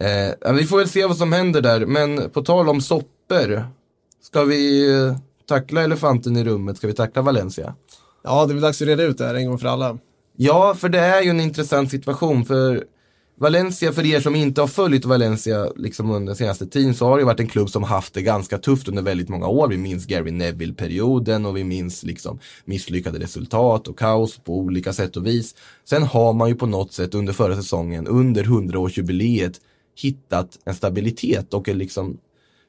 [0.00, 3.66] Eh, vi får väl se vad som händer där, men på tal om sopper,
[4.22, 5.16] ska vi eh,
[5.48, 7.74] tackla elefanten i rummet, ska vi tackla Valencia?
[8.24, 9.98] ja, det är väl dags att reda ut det här en gång för alla.
[10.36, 12.84] Ja, för det är ju en intressant situation för
[13.36, 17.18] Valencia, för er som inte har följt Valencia liksom under den senaste tiden så har
[17.18, 19.68] det varit en klubb som haft det ganska tufft under väldigt många år.
[19.68, 25.16] Vi minns Gary Neville-perioden och vi minns liksom misslyckade resultat och kaos på olika sätt
[25.16, 25.54] och vis.
[25.84, 29.60] Sen har man ju på något sätt under förra säsongen, under 100-årsjubileet,
[29.96, 32.18] hittat en stabilitet och en liksom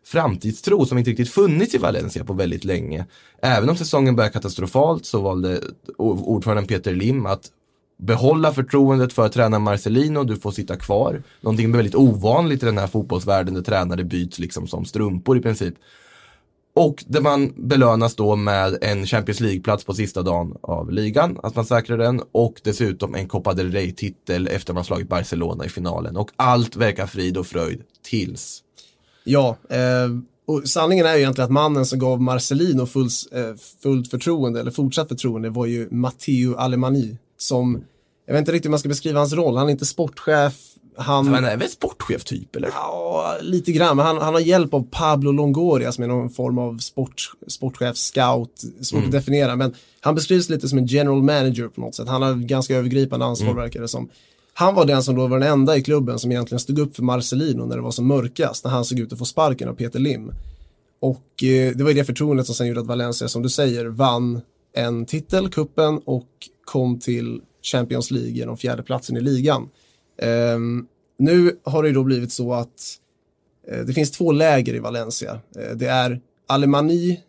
[0.06, 3.06] framtidstro som inte riktigt funnits i Valencia på väldigt länge.
[3.42, 5.62] Även om säsongen började katastrofalt så valde
[5.98, 7.52] ordföranden Peter Lim att
[7.98, 11.24] behålla förtroendet för tränaren Marcelino, du får sitta kvar.
[11.42, 15.76] Någonting väldigt ovanligt i den här fotbollsvärlden där tränare byts liksom som strumpor i princip.
[16.76, 21.56] Och där man belönas då med en Champions League-plats på sista dagen av ligan, att
[21.56, 22.22] man säkrar den.
[22.32, 26.18] Och dessutom en Copa del Rey-titel efter man slagit Barcelona i finalen.
[26.18, 28.64] Och allt verkar frid och fröjd tills.
[29.24, 30.10] Ja, eh,
[30.48, 34.72] och sanningen är ju egentligen att mannen som gav Marcelino fulls, eh, fullt förtroende, eller
[34.72, 37.18] fortsatt förtroende, var ju Matteo Alemani.
[37.38, 37.84] Som,
[38.26, 40.54] jag vet inte riktigt hur man ska beskriva hans roll, han är inte sportchef,
[40.98, 41.28] han...
[41.28, 42.70] Han är väl sportchef typ eller?
[42.74, 46.58] Ja, lite grann, men han, han har hjälp av Pablo Longoria som är någon form
[46.58, 51.68] av sport, sportchef, scout, svårt att definiera, men han beskrivs lite som en general manager
[51.68, 52.08] på något sätt.
[52.08, 54.10] Han har ganska övergripande ansvar verkar det som.
[54.54, 57.04] Han var den som då var den enda i klubben som egentligen stod upp för
[57.04, 60.00] Marcelino när det var som mörkast, när han såg ut att få sparken av Peter
[60.00, 60.32] Lim.
[61.00, 63.86] Och eh, det var ju det förtroendet som sen gjorde att Valencia, som du säger,
[63.86, 64.42] vann
[64.76, 66.30] en titel, kuppen och
[66.66, 69.70] kom till Champions League genom fjärdeplatsen i ligan.
[70.22, 70.86] Ehm,
[71.18, 72.98] nu har det ju då blivit så att
[73.68, 75.40] eh, det finns två läger i Valencia.
[75.58, 77.20] Eh, det är Alemani,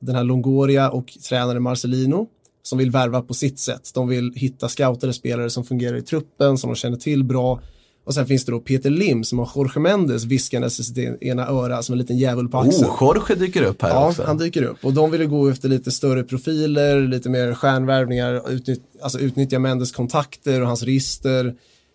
[0.00, 2.28] den här Longoria och tränare Marcelino
[2.62, 3.90] som vill värva på sitt sätt.
[3.94, 7.60] De vill hitta scoutade spelare som fungerar i truppen, som de känner till bra.
[8.06, 11.46] Och sen finns det då Peter Lim som har Jorge Mendes viskandes i sitt ena
[11.46, 12.90] öra som en liten djävul på axeln.
[12.90, 14.22] Oh, Jorge dyker upp här Ja, också.
[14.22, 14.84] han dyker upp.
[14.84, 19.92] Och de ville gå efter lite större profiler, lite mer stjärnvärvningar, utnytt, alltså utnyttja Mendes
[19.92, 21.54] kontakter och hans register.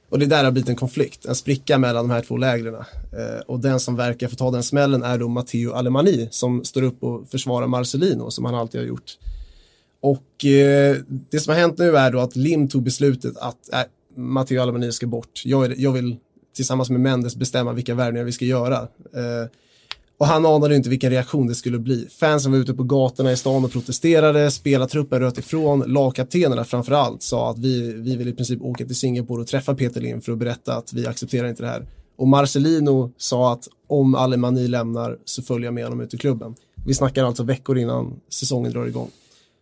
[0.10, 2.76] Och det där har blivit en konflikt, en spricka mellan de här två lägren.
[2.76, 6.82] Eh, och den som verkar få ta den smällen är då Matteo Alemani som står
[6.82, 9.18] upp och försvarar Marcelino som han alltid har gjort.
[10.02, 10.96] Och eh,
[11.30, 13.80] det som har hänt nu är då att Lim tog beslutet att äh,
[14.16, 15.42] Matteo Alemani ska bort.
[15.46, 16.18] Jag, är, jag vill
[16.56, 18.78] tillsammans med Mendes bestämma vilka värvningar vi ska göra.
[19.16, 19.50] Eh,
[20.18, 22.08] och han anade inte vilken reaktion det skulle bli.
[22.20, 27.24] Fansen var ute på gatorna i stan och protesterade, spelartruppen röt ifrån, lagkaptenerna framför allt
[27.24, 30.32] sa att vi, vi vill i princip åka till Singapore och träffa Peter Lim för
[30.32, 31.86] att berätta att vi accepterar inte det här.
[32.16, 36.56] Och Marcelino sa att om Alemani lämnar så följer jag med honom ut ur klubben.
[36.86, 39.10] Vi snackar alltså veckor innan säsongen drar igång.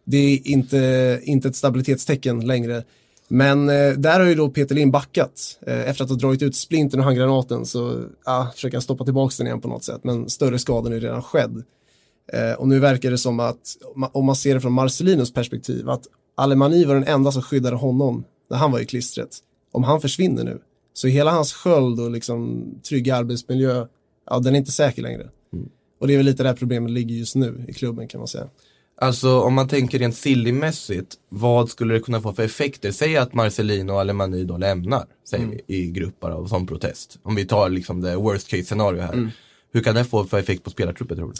[0.05, 2.83] Det är inte, inte ett stabilitetstecken längre.
[3.31, 5.59] Men eh, där har ju då Peter Lim backat.
[5.67, 9.33] Eh, efter att ha dragit ut splinten och handgranaten så ja, försöker han stoppa tillbaka
[9.37, 10.03] den igen på något sätt.
[10.03, 11.63] Men större skadan är redan skedd.
[12.33, 13.77] Eh, och nu verkar det som att,
[14.11, 16.03] om man ser det från Marcelinos perspektiv, att
[16.35, 19.37] Alemani var den enda som skyddade honom när han var i klistret.
[19.71, 20.59] Om han försvinner nu,
[20.93, 23.85] så hela hans sköld och liksom trygga arbetsmiljö,
[24.29, 25.29] ja den är inte säker längre.
[25.99, 28.49] Och det är väl lite där problemet ligger just nu i klubben kan man säga.
[29.01, 32.91] Alltså om man tänker rent sillymässigt, vad skulle det kunna få för effekter?
[32.91, 35.57] Säg att Marcelino och Alemani då lämnar, säger Mm.
[35.67, 37.19] vi, i grupper av som protest.
[37.23, 39.13] Om vi tar liksom det worst case scenario här.
[39.13, 39.29] Mm.
[39.71, 41.33] Hur kan det få för effekt på spelartruppen tror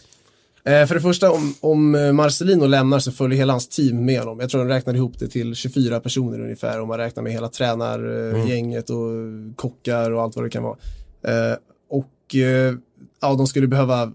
[0.64, 0.72] du?
[0.72, 4.20] Eh, för det första, om, om eh, Marcelino lämnar så följer hela hans team med
[4.20, 4.40] honom.
[4.40, 7.50] Jag tror de räknar ihop det till 24 personer ungefär om man räknar med hela
[7.50, 9.08] tränargänget och
[9.56, 10.78] kockar och allt vad det kan vara.
[11.24, 11.58] Eh,
[11.90, 12.36] och
[13.22, 14.12] ja, de skulle behöva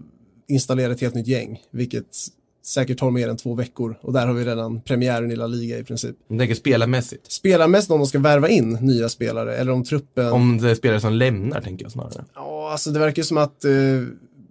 [0.47, 2.17] installera ett helt nytt gäng, vilket
[2.65, 3.97] säkert tar mer än två veckor.
[4.01, 6.15] Och där har vi redan premiären i La Liga i princip.
[6.27, 7.31] Jag tänker spelarmässigt.
[7.31, 10.31] Spelarmässigt om de ska värva in nya spelare eller om truppen...
[10.31, 12.25] Om det är spelare som lämnar tänker jag snarare.
[12.35, 13.71] Ja, alltså det verkar ju som att eh,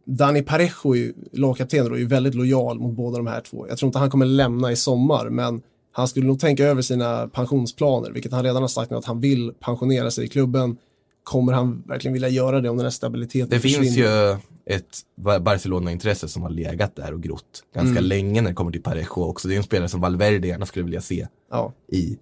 [0.05, 3.67] Dani Parejo, är- lagkapten, då, är ju väldigt lojal mot båda de här två.
[3.69, 7.29] Jag tror inte han kommer lämna i sommar, men han skulle nog tänka över sina
[7.29, 10.77] pensionsplaner, vilket han redan har sagt nu att han vill pensionera sig i klubben.
[11.25, 14.31] Kommer han verkligen vilja göra det om den här stabiliteten Det finns försvinner?
[14.33, 14.39] ju
[14.75, 18.05] ett Ba- Barcelona-intresse som har legat där och grott ganska Mm.
[18.05, 19.49] länge när det kommer till Parejo också.
[19.49, 21.73] Det är en spelare som Valverde gärna skulle vilja se Ja.
[21.93, 22.19] i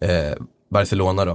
[0.00, 0.38] eh,
[0.70, 1.32] Barcelona då.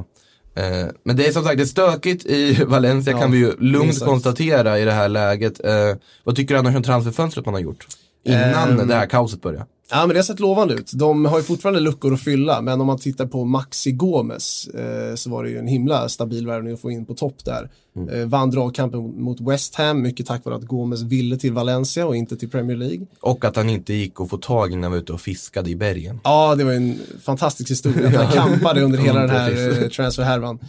[0.55, 3.51] Eh, men det är som sagt det är stökigt i Valencia Ja, kan vi ju
[3.59, 5.65] lugnt konstatera i det här läget.
[5.65, 7.87] Eh, vad tycker du annars om transferfönstret man har gjort?
[8.23, 9.65] Innan Ehm, det här kaoset började.
[9.91, 10.91] Ja, men det har sett lovande ut.
[10.93, 15.15] De har ju fortfarande luckor att fylla, men om man tittar på Maxi Gomes eh,
[15.15, 17.69] så var det ju en himla stabil värvning att få in på topp där.
[18.11, 22.15] Eh, vann dragkampen mot West Ham, mycket tack vare att Gomes ville till Valencia och
[22.15, 23.05] inte till Premier League.
[23.19, 25.69] Och att han inte gick att få tag i när han var ute och fiskade
[25.69, 26.19] i bergen.
[26.23, 28.07] Ja, det var en fantastisk historia.
[28.07, 30.59] Att han kampade under hela den här eh, transferhärvan.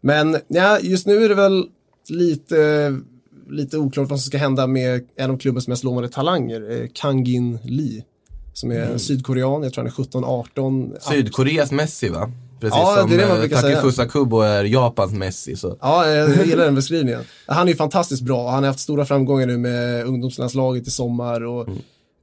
[0.00, 1.64] Men ja, just nu är det väl
[2.08, 2.56] lite,
[3.50, 7.58] lite oklart vad som ska hända med en av klubbens mest lovande talanger, eh, Kangin
[7.64, 8.04] Lee.
[8.52, 11.00] Som är en sydkorean, jag tror han är 17-18.
[11.00, 12.30] Sydkoreas Messi va?
[12.60, 13.76] Precis Ja, som det är det man eh, brukar säga.
[13.76, 15.56] Takefusa Kubo är Japans Messi.
[15.56, 15.76] Så.
[15.80, 17.20] Ja, jag gillar den beskrivningen.
[17.46, 18.50] Han är ju fantastiskt bra.
[18.50, 21.68] Han har haft stora framgångar nu med ungdomslandslaget i sommar och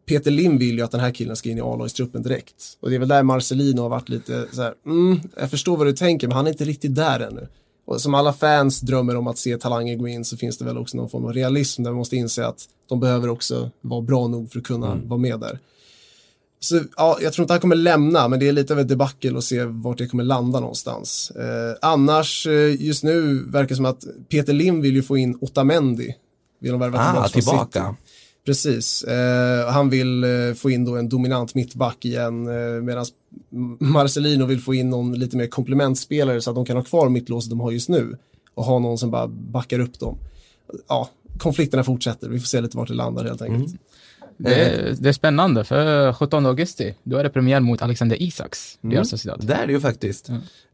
[0.05, 2.55] Peter Lim vill ju att den här killen ska in i A-lagstruppen direkt.
[2.79, 5.87] Och det är väl där Marcelino har varit lite så här, mm, jag förstår vad
[5.87, 7.47] du tänker, men han är inte riktigt där ännu.
[7.85, 10.77] Och som alla fans drömmer om att se talanger gå in så finns det väl
[10.77, 14.27] också någon form av realism där man måste inse att de behöver också vara bra
[14.27, 15.59] nog för att kunna vara med där.
[16.59, 19.37] Så ja, jag tror inte han kommer lämna, men det är lite av ett debacle
[19.37, 21.31] att se vart det kommer landa någonstans.
[21.31, 25.37] Eh, annars, eh, just nu verkar det som att Peter Lim vill ju få in
[25.41, 26.15] Otamendi.
[26.61, 27.79] Vill de värva Ah, tillbaka.
[27.89, 28.13] City.
[28.45, 29.03] Precis.
[29.03, 33.05] Eh, han vill eh, få in då en dominant mittback igen eh, medan
[33.79, 37.49] Marcelino vill få in någon lite mer komplementspelare så att de kan ha kvar mittlåset
[37.49, 38.17] de har just nu
[38.53, 40.17] och ha någon som bara backar upp dem.
[40.87, 42.29] Ja, konflikterna fortsätter.
[42.29, 43.75] Vi får se lite vart det landar helt enkelt.
[44.39, 48.77] Det, är- det är spännande för 17 augusti, då är det premiär mot Alexander Isaks,
[48.81, 49.45] Real Sociedad.
[49.47, 50.29] Det är det ju faktiskt.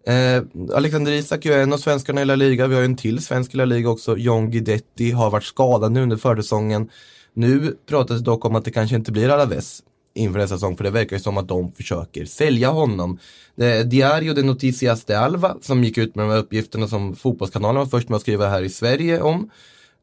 [0.08, 0.44] Eh,
[0.76, 2.68] Alexander Isak är ju en av svenskarna i La Liga.
[2.68, 4.18] Vi har ju en till svensk i La Liga också.
[4.18, 6.90] John Guidetti har varit skadad nu under försäsongen.
[7.34, 9.80] Nu pratas det dock om att det kanske inte blir Alaves
[10.18, 13.20] inför nästa säsong för det verkar ju som att de försöker sälja honom.
[13.56, 17.16] Det är Diario de Noticias de Alva som gick ut med de här uppgifterna som
[17.16, 19.50] Fotbollskanalen var först med att skriva här i Sverige om.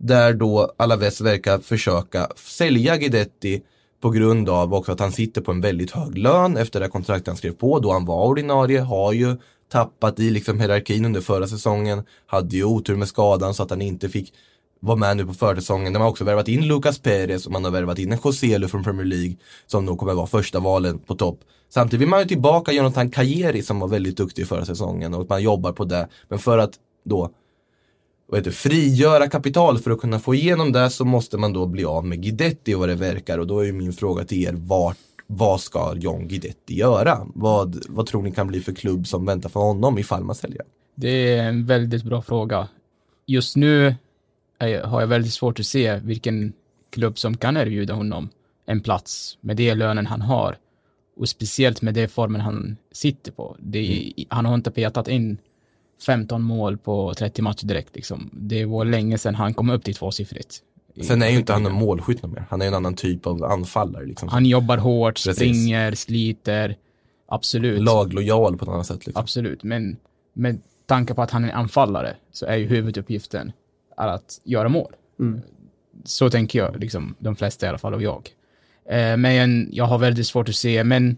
[0.05, 3.63] Där då Alaves verkar försöka sälja Guidetti
[4.01, 7.27] på grund av också att han sitter på en väldigt hög lön efter det kontrakt
[7.27, 9.37] han skrev på då han var ordinarie, har ju
[9.73, 13.83] tappat i liksom hierarkin under förra säsongen, hade ju otur med skadan så att han
[13.83, 14.33] inte fick
[14.81, 15.93] vara med nu på försäsongen.
[15.93, 18.85] De har också värvat in Lucas Perez och man har värvat in en Joselu från
[18.85, 19.37] Premier League
[19.67, 21.41] som nog kommer vara första valen på topp.
[21.69, 25.43] Samtidigt vill man ju tillbaka Jonathan Kajeri som var väldigt duktig förra säsongen och man
[25.43, 26.09] jobbar på det.
[26.29, 26.73] Men för att
[27.05, 27.31] då
[28.33, 31.85] vad heter, frigöra kapital för att kunna få igenom det så måste man då bli
[31.85, 34.97] av med Guidetti vad det verkar och då är ju min fråga till er vart
[35.27, 37.27] vad ska John Guidetti göra?
[37.35, 40.63] Vad, vad tror ni kan bli för klubb som väntar för honom ifall man säljer?
[40.95, 42.69] Det är en väldigt bra fråga.
[43.27, 43.95] Just nu
[44.59, 46.53] är, har jag väldigt svårt att se vilken
[46.91, 48.29] klubb som kan erbjuda honom
[48.67, 50.57] en plats med det lönen han har.
[51.17, 53.57] Och speciellt med det formen han sitter på.
[53.59, 54.27] Det, Mm.
[54.29, 55.39] Han har inte petat in
[56.03, 57.97] 15 mål på 30 matcher direkt.
[57.97, 58.31] Liksom.
[58.33, 60.63] Det var länge sedan han kom upp till tvåsiffrigt.
[61.03, 62.45] Sen är ju inte han en målskytt mer.
[62.51, 64.07] Han är en annan typ av anfallare.
[64.07, 64.29] Liksom.
[64.29, 65.37] Han jobbar hårt, Precis.
[65.37, 66.77] springer, sliter.
[67.27, 67.83] Absolut.
[67.83, 69.07] laglojal på ett annat sätt.
[69.07, 69.21] Liksom.
[69.21, 69.97] Absolut, men
[70.33, 73.53] med tanke på att han är anfallare så är ju huvuduppgiften
[73.97, 74.93] att göra mål.
[76.05, 78.31] Så tänker jag, liksom, de flesta i alla fall, och jag.
[78.89, 81.17] Eh, men jag har väldigt svårt att se, men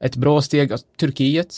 [0.00, 1.54] ett bra steg, Turkiet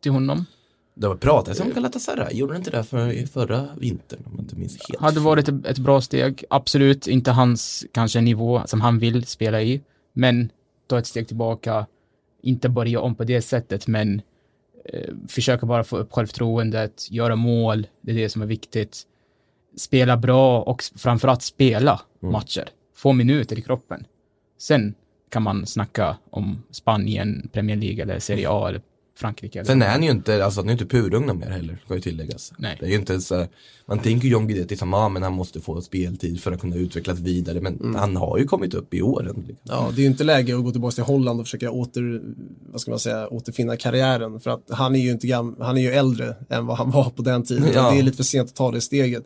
[0.00, 0.46] till honom,
[0.94, 4.56] Det var pratades om Galatasaray, gjorde det inte det för, förra vintern om jag inte
[4.56, 6.44] minns helt hade varit ett, bra steg.
[6.50, 10.50] Absolut inte hans kanske nivå som han vill spela i, men
[10.86, 11.86] ta ett steg tillbaka,
[12.42, 14.22] inte börja om på det sättet, men
[14.84, 19.02] eh, försöka bara få upp självförtroendet, göra mål, det är det som är viktigt.
[19.76, 22.68] Spela bra och framförallt spela matcher.
[22.94, 24.06] Få minuter i kroppen.
[24.58, 24.94] Sen
[25.28, 28.82] kan man snacka om Spanien, Premier League eller Serie A eller
[29.14, 29.58] Frankrike.
[29.58, 32.00] Eller Sen är han ju inte, alltså han är inte purugna mer heller, ska ju
[32.00, 32.52] tilläggas.
[32.58, 32.76] Nej.
[32.80, 33.48] Det är ju inte så här,
[33.86, 36.76] man tänker ju John Guidetti som, ja men han måste få speltid för att kunna
[36.76, 39.44] utvecklas vidare, men han har ju kommit upp i åren.
[39.48, 39.56] Liksom.
[39.62, 42.22] Ja, det är ju inte läge att gå tillbaka till Holland och försöka åter,
[42.72, 44.40] vad ska man säga, återfinna karriären.
[44.40, 47.10] För att han är ju inte gam, han är ju äldre än vad han var
[47.10, 47.64] på den tiden.
[47.74, 47.90] Ja.
[47.90, 49.24] Det är lite för sent att ta det steget.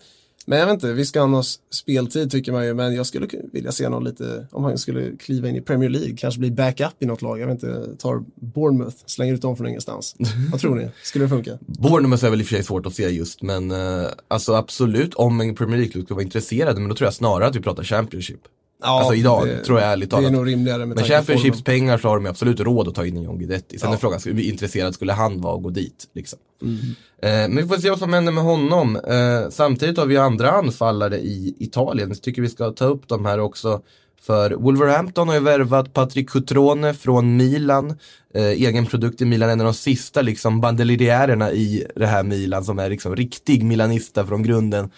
[0.49, 3.07] Men jag vet inte, vi ska ha någon s- speltid tycker man ju, men jag
[3.07, 6.41] skulle ku- vilja se någon lite, om han skulle kliva in i Premier League, kanske
[6.41, 10.17] bli backup i något lag, jag vet inte, tar Bournemouth, slänger ut dem från ingenstans.
[10.53, 10.89] vad tror ni?
[11.03, 11.59] Skulle det funka?
[11.61, 15.15] Bournemouth är väl i och för sig svårt att se just, men eh, alltså absolut
[15.15, 17.85] om en Premier League-klubb skulle vara intresserad, men då tror jag snarare att vi pratar
[17.85, 18.41] Championship.
[18.83, 20.33] Ja, alltså idag, tror jag ärligt Det är talat.
[20.33, 23.23] nog rimligare med Men Championships pengar så har de absolut råd att ta in en
[23.23, 23.79] John Guidetti.
[23.79, 23.95] Sen Ja.
[23.95, 26.05] är frågan, skulle vi intresserad skulle han vara och gå dit?
[26.15, 26.39] Liksom.
[26.63, 26.77] Mm.
[27.23, 28.97] Eh, men vi får se vad som händer med honom.
[28.97, 32.15] Eh, samtidigt har vi andra anfallare i Italien.
[32.15, 33.81] Så tycker vi ska ta upp de här också.
[34.23, 37.91] För Wolverhampton har ju värvat Patrick Cutrone från Milan.
[38.35, 42.65] Eh, egen produkt i Milan, en av de sista liksom bandeljärerna i det här Milan
[42.65, 44.91] som är liksom riktig milanista från grunden.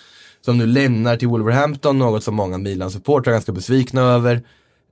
[0.48, 4.34] Som nu lämnar till Wolverhampton, något som många Milan-supportrar är ganska besvikna över.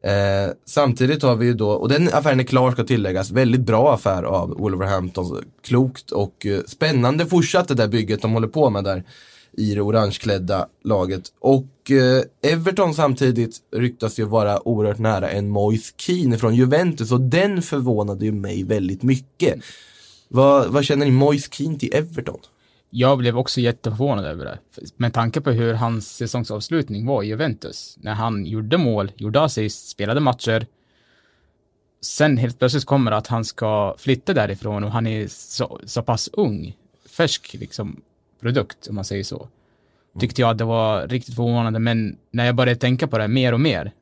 [0.02, 3.94] Eh, samtidigt har vi ju då, och den affären är klar ska tilläggas, väldigt bra
[3.94, 5.44] affär av Wolverhampton.
[5.62, 9.04] Klokt och eh, spännande fortsatt det där bygget de håller på med där
[9.56, 11.22] i det orangeklädda laget.
[11.40, 17.20] Och eh, Everton samtidigt ryktas ju vara oerhört nära en Moise Keane från Juventus och
[17.20, 19.54] den förvånade ju mig väldigt mycket.
[20.28, 22.38] Vad, vad känner ni Moise Keane till Everton?
[22.98, 24.58] Jag blev också jätteförvånad över det.
[24.96, 27.98] Med tanke på hur hans säsongsavslutning var i Juventus.
[28.00, 30.66] När han gjorde mål, gjorde assist, spelade matcher.
[32.00, 36.28] Sen helt plötsligt kommer att han ska flytta därifrån och han är så, så pass
[36.32, 36.76] ung.
[37.16, 38.00] Färsk liksom
[38.40, 39.48] produkt, om man säger så.
[40.20, 43.52] Tyckte jag att det var riktigt förvånande, men när jag började tänka på det mer
[43.52, 43.92] och mer,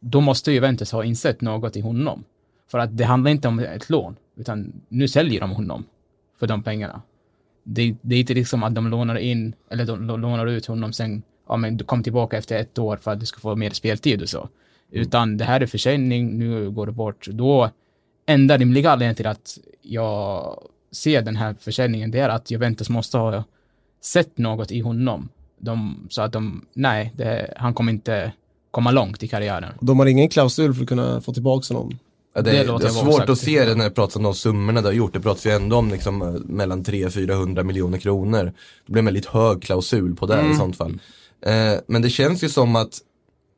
[0.00, 2.24] då måste Juventus ha insett något i honom.
[2.70, 5.84] För att det handlar inte om ett lån, utan nu säljer de honom
[6.38, 7.02] för de pengarna
[7.68, 10.92] det, det är inte liksom att de lånar in, eller de lå- lånar ut honom
[10.92, 13.70] sen, ja men du kom tillbaka efter ett år för att du ska få mer
[13.70, 14.48] speltid och så.
[14.90, 17.28] Utan det här är försäljning, nu går det bort.
[17.28, 17.70] Då,
[18.26, 20.58] enda rimliga anledningen till att jag
[20.92, 23.44] ser den här försäljningen, det är att Juventus måste ha
[24.04, 25.28] sett något i honom.
[25.58, 28.32] De, så att de, nej, det, han kommer inte
[28.70, 29.72] komma långt i karriären.
[29.80, 31.98] De har ingen klausul för att kunna få tillbaka honom.
[32.38, 34.34] Ja, det, Det är, det är svårt att se det när det pratas om de
[34.34, 35.12] summorna det har gjort.
[35.12, 38.52] Det pratas ju ändå om liksom, eh, mellan 300-400 miljoner kronor.
[38.86, 41.00] Det blir en väldigt hög klausul på det i sånt fall.
[41.46, 42.98] Eh, men det känns ju som att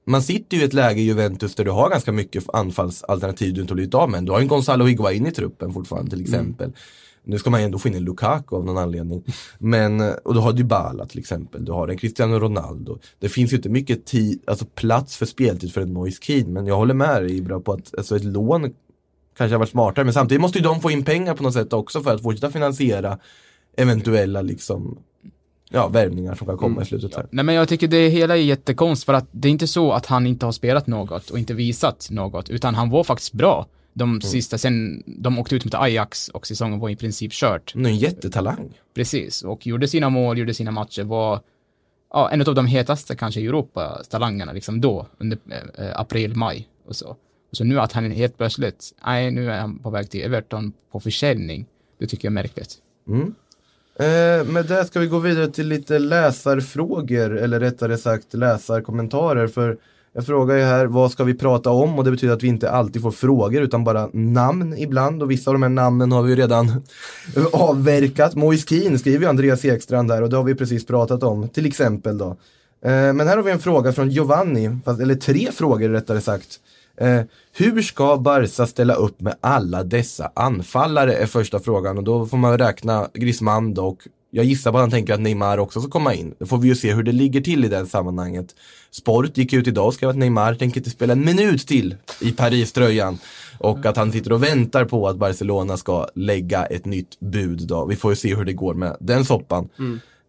[0.07, 3.61] man sitter ju i ett läge i Juventus där du har ganska mycket anfallsalternativ du
[3.61, 4.25] inte har blivit av med.
[4.25, 6.73] Du har ju en Gonzalo Higuain i truppen fortfarande till exempel.
[7.25, 9.25] Nu ska man ju ändå få in en Lukaku av någon anledning.
[9.59, 12.99] Men, och du har Dybala till exempel, du har en Cristiano Ronaldo.
[13.19, 16.49] Det finns ju inte mycket tid, alltså plats för speltid för en Moise Keane.
[16.49, 18.73] Men jag håller med dig Ibra på att alltså, ett lån
[19.37, 20.05] kanske har varit smartare.
[20.05, 22.51] Men samtidigt måste ju de få in pengar på något sätt också för att fortsätta
[22.51, 23.19] finansiera
[23.77, 24.99] eventuella liksom,
[25.71, 27.15] ja, värvningar som kan komma i slutet.
[27.15, 27.27] Här.
[27.31, 30.07] Nej men jag tycker det hela är jättekonst för att det är inte så att
[30.07, 33.67] han inte har spelat något och inte visat något, utan han var faktiskt bra.
[34.01, 37.75] De sista, sen de åkte ut mot Ajax och säsongen var i princip kört.
[37.75, 38.79] Är en jättetalang.
[38.95, 41.41] Precis, och gjorde sina mål, gjorde sina matcher, var
[42.13, 45.39] ja, en av de hetaste kanske i Europa, talangerna liksom då, under
[45.79, 47.09] eh, april, maj och så.
[47.51, 50.73] Och så nu att han helt plötsligt, nej nu är han på väg till Everton
[50.93, 51.67] på försäljning,
[51.99, 52.79] det tycker jag är märkligt.
[54.01, 59.47] Eh, med det ska vi gå vidare till lite läsarfrågor, eller rättare sagt läsarkommentarer.
[59.47, 59.79] För
[60.13, 61.99] jag frågar ju här, vad ska vi prata om?
[61.99, 65.23] Och det betyder att vi inte alltid får frågor, utan bara namn ibland.
[65.23, 66.83] Och vissa av de här namnen har vi ju redan
[67.53, 68.35] avverkat.
[68.35, 71.67] Moise Kean skriver ju Andreas Ekstrand där, och det har vi precis pratat om, till
[71.67, 72.37] exempel då.
[72.85, 76.61] Eh, men här har vi en fråga från Giovanni, eller tre frågor rättare sagt.
[76.97, 77.21] Eh,
[77.53, 82.37] hur ska Barca ställa upp med alla dessa anfallare är första frågan och då får
[82.37, 83.99] man räkna Griezmann och
[84.31, 86.35] jag gissar på att han tänker att Neymar också ska komma in.
[86.39, 88.55] Då får vi ju se hur det ligger till i det sammanhanget.
[88.91, 92.33] Sport gick ut idag och skrev att Neymar tänker inte spela en minut till i
[92.33, 93.19] Paris-tröjan.
[93.59, 97.85] Och att han sitter och väntar på att Barcelona ska lägga ett nytt bud då.
[97.85, 99.69] Vi får ju se hur det går med den soppan.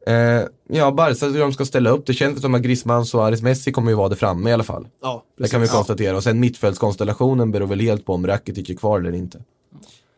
[0.08, 2.06] Eh, ja, Barca, hur de ska ställa upp.
[2.06, 4.88] Det känns som att Griezmann, Suarez, Messi kommer ju vara det framme i alla fall.
[5.02, 6.18] Ja, Det kan vi konstatera.
[6.18, 9.39] Och sen mittfältskonstellationen beror väl helt på om Rakitic är kvar eller inte.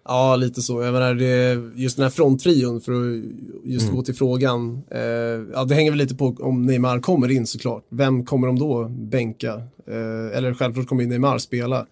[0.05, 0.83] Ja, lite så.
[0.83, 3.23] Jag menar, det, just den här fronttrion, för att
[3.63, 4.81] just gå till frågan.
[4.91, 5.01] Eh,
[5.53, 7.85] ja, det hänger väl lite på om Neymar kommer in såklart.
[7.89, 9.53] Vem kommer de då bänka?
[9.87, 11.85] Eh, eller självklart kommer ju Neymar spela.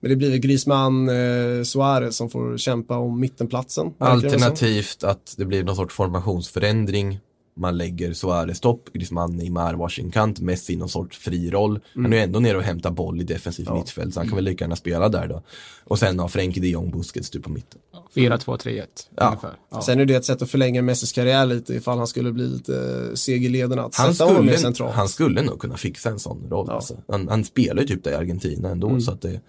[0.00, 3.92] Men det blir väl Griezmann, eh, Suarez som får kämpa om mittenplatsen.
[3.98, 7.18] Alternativt att det blir någon sorts formationsförändring.
[7.58, 11.80] Man lägger Suarez topp, Griezmann, Neymar varsin kant, Messi i någon sorts fri roll.
[11.94, 14.64] Han är ändå nere och hämtar boll i defensivt mittfält, så han kan väl lika
[14.64, 15.42] gärna spela där då.
[15.84, 17.80] Och sen har Frenkie de Jong Busquets typ på mitten.
[18.14, 18.84] 4-2-3-1
[19.16, 19.26] Ja.
[19.26, 19.52] ungefär.
[19.70, 19.82] Ja.
[19.82, 23.16] Sen är det ett sätt att förlänga Messis karriär lite ifall han skulle bli lite
[23.16, 23.82] seg i lederna.
[23.82, 24.94] Att Han sätta honom skulle, centralt.
[24.94, 26.66] han skulle nog kunna fixa en sån roll.
[26.68, 26.74] Ja.
[26.74, 26.96] Alltså.
[27.08, 29.40] Han, han spelar ju typ där i Argentina ändå, så att det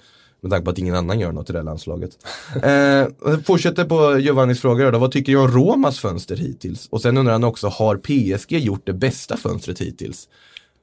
[0.42, 2.12] med tanke på att ingen annan gör något i det här landslaget.
[2.64, 6.88] eh, fortsätter på Giovannis fråga då, vad tycker jag om Romas fönster hittills?
[6.90, 10.30] Och sen undrar han också, har PSG gjort det bästa fönstret hittills?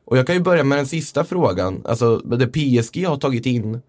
[0.04, 3.80] Och jag kan ju börja med den sista frågan, alltså det PSG har tagit in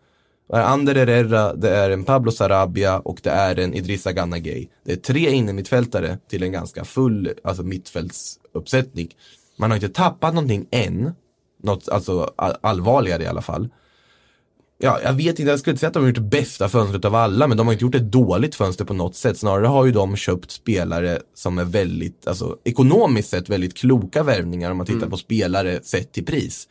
[0.54, 4.68] är Ander Herrera, det är en Pablo Sarabia och det är en Idrissa Ganagay.
[4.84, 9.16] Det är tre innermittfältare till en ganska full alltså mittfältsuppsättning.
[9.58, 11.12] Man har inte tappat någonting än.
[11.64, 13.70] Något alltså allvarligare i alla fall.
[14.80, 17.06] Ja, jag vet inte, jag skulle inte säga att de har gjort det bästa fönstret
[17.06, 19.38] av alla, men de har inte gjort ett dåligt fönster på något sätt.
[19.38, 24.72] Snarare har ju de köpt spelare som är väldigt, alltså ekonomiskt sett väldigt kloka värvningar
[24.72, 26.68] om man tittar på spelare sett till pris.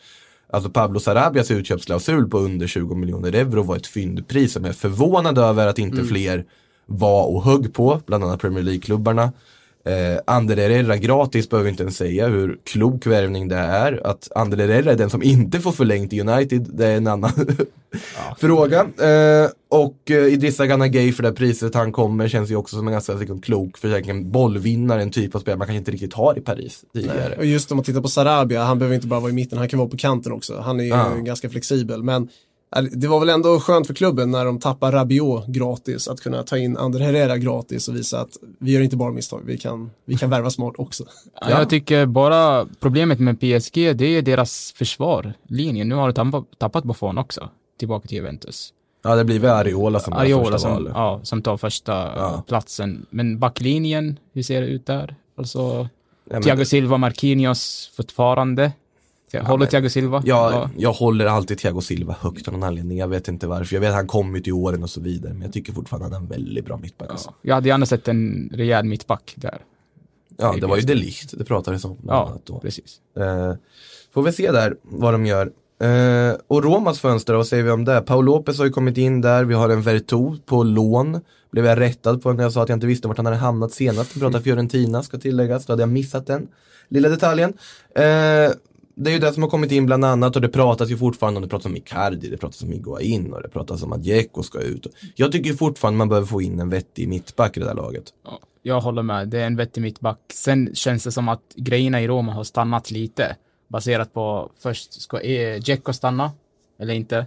[0.53, 4.77] Alltså Pablo Sarabias utköpsklausul på under 20 miljoner euro var ett fyndpris som jag är
[4.77, 6.45] förvånad över att inte fler
[6.87, 9.33] var och högg på, bland annat Premier League-klubbarna.
[9.87, 14.07] Eh, Ander Herrera gratis behöver vi inte ens säga hur klok värvning det är.
[14.07, 17.31] Att Ander Herrera är den som inte får förlängt i United, det är en annan
[18.39, 18.81] fråga.
[18.81, 22.77] Eh, och eh, Idrissa Gana Gay för det här priset han kommer känns ju också
[22.77, 26.15] som en ganska liksom, klok försäkring bollvinnare, en typ av spelare man kanske inte riktigt
[26.15, 27.35] har i Paris tidigare.
[27.37, 29.69] Och just om man tittar på Sarabia, han behöver inte bara vara i mitten, han
[29.69, 30.61] kan vara på kanten också.
[30.61, 31.15] Han är ju Ja.
[31.19, 32.03] ganska flexibel.
[32.03, 32.29] Men
[32.93, 36.59] det var väl ändå skönt för klubben när de tappar Rabiot gratis, att kunna ta
[36.59, 40.17] in Ander Herrera gratis och visa att vi gör inte bara misstag, vi kan, vi
[40.17, 41.05] kan värva smart också.
[41.41, 41.51] Ja.
[41.51, 45.85] Jag tycker bara problemet med PSG, det är deras försvarlinje.
[45.85, 47.49] Nu har de tappat, Buffon också,
[47.79, 48.73] tillbaka till Juventus.
[49.05, 50.93] Ja det blir väl Areola som Ariola första som, valet.
[50.95, 52.45] ja, som tar första Ja.
[52.49, 53.07] platsen.
[53.11, 55.17] Men backlinjen, hur ser det ut där?
[55.39, 55.89] Alltså,
[56.31, 58.73] Ja, Thiago Silva, Marquinhos fortfarande.
[59.33, 60.23] Håller men- Thiago Silva?
[60.25, 62.99] Jag, jag håller alltid Thiago Silva högt av någon anledning.
[62.99, 63.75] Jag vet inte varför.
[63.77, 65.33] Jag vet att han kom ju till åren och så vidare.
[65.33, 67.11] Men jag tycker fortfarande att han är en väldigt bra mittback.
[67.11, 67.29] alltså.
[67.29, 67.37] Ja.
[67.43, 69.59] Jag hade gärna sett en rejäl mittback där.
[70.39, 71.99] Ja, det var ju Delicht det pratades om.
[72.07, 72.59] Ja, då.
[72.59, 73.01] precis.
[73.17, 73.55] Eh,
[74.15, 75.53] får vi se där vad de gör.
[75.81, 78.01] Eh, och Romas fönster, vad säger vi om det?
[78.01, 81.21] Paul Lopez har ju kommit in där, vi har en Vertu på lån.
[81.51, 83.73] Blev jag rättad på när jag sa att jag inte visste vart han hade hamnat
[83.73, 84.17] senast.
[84.17, 86.49] Vi pratar Fiorentina, ska tilläggas, då hade jag missat den
[86.89, 87.53] lilla detaljen.
[87.95, 88.51] Eh,
[88.97, 91.39] det är ju det som har kommit in bland annat och det pratas ju fortfarande
[91.39, 94.43] om, det pratas om Icardi, det pratas om Iguain och det pratas om att Dzeko
[94.43, 94.87] ska ut.
[95.15, 98.05] Jag tycker fortfarande man behöver få in en vettig mittback i det där laget.
[98.25, 100.19] Ja, jag håller med, det är en vettig mittback.
[100.33, 103.37] Sen känns det som att grejerna i Roma har stannat lite.
[103.69, 106.33] Baserat på, först ska eh, Dzeko stanna,
[106.79, 107.27] eller inte?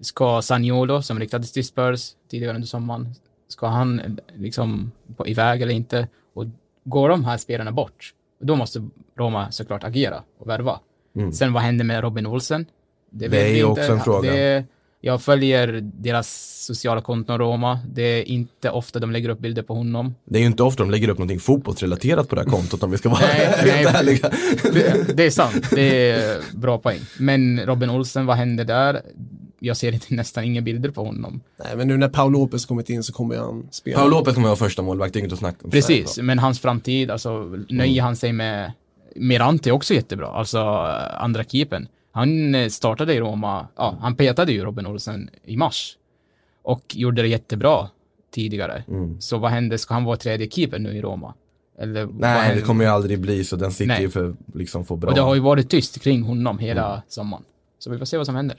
[0.00, 3.14] Ska Saniolo, som riktades till Spurs tidigare under sommaren,
[3.48, 6.08] ska han eh, liksom på, iväg eller inte?
[6.34, 6.44] Och
[6.84, 8.88] går de här spelarna bort, då måste
[9.18, 10.80] Roma såklart agera och värva.
[11.32, 12.66] Sen vad händer med Robin Olsen?
[13.10, 13.80] Det vet är ju inte.
[13.80, 14.30] också en fråga.
[14.32, 14.64] Det,
[15.00, 17.80] jag följer deras sociala konton Roma.
[17.92, 20.14] Det är inte ofta de lägger upp bilder på honom.
[20.24, 22.90] Det är ju inte ofta de lägger upp någonting fotbollsrelaterat på det här kontot om
[22.90, 23.20] vi ska vara
[23.64, 24.30] Nej, ärliga.
[24.62, 27.00] Det, det är sant, det är bra poäng.
[27.18, 29.02] Men Robin Olsen, vad händer där?
[29.58, 31.40] Jag ser inte, nästan inga bilder på honom.
[31.64, 33.98] Nej, men nu när Paul Lopez kommit in så kommer han spela.
[33.98, 35.70] Paolo Lopez kommer vara första målvakt, det är inget att snacka om.
[35.70, 38.72] Precis, men hans framtid, alltså nöjer han sig med
[39.18, 41.88] Mirante är också jättebra, alltså eh, andra keepern.
[42.12, 45.96] Han eh, startade i Roma, ja, han petade ju Robin Olsen i mars.
[46.62, 47.88] Och gjorde det jättebra
[48.34, 48.84] tidigare.
[48.88, 49.20] Mm.
[49.20, 51.34] Så vad händer, ska han vara tredje keeper nu i Roma?
[51.78, 54.02] Eller Nej, det kommer ju aldrig bli så, den sitter Nej.
[54.02, 55.08] ju för liksom få bra.
[55.10, 57.00] Och det har ju varit tyst kring honom hela Mm.
[57.08, 57.42] sommaren.
[57.78, 58.56] Så vi får se vad som händer.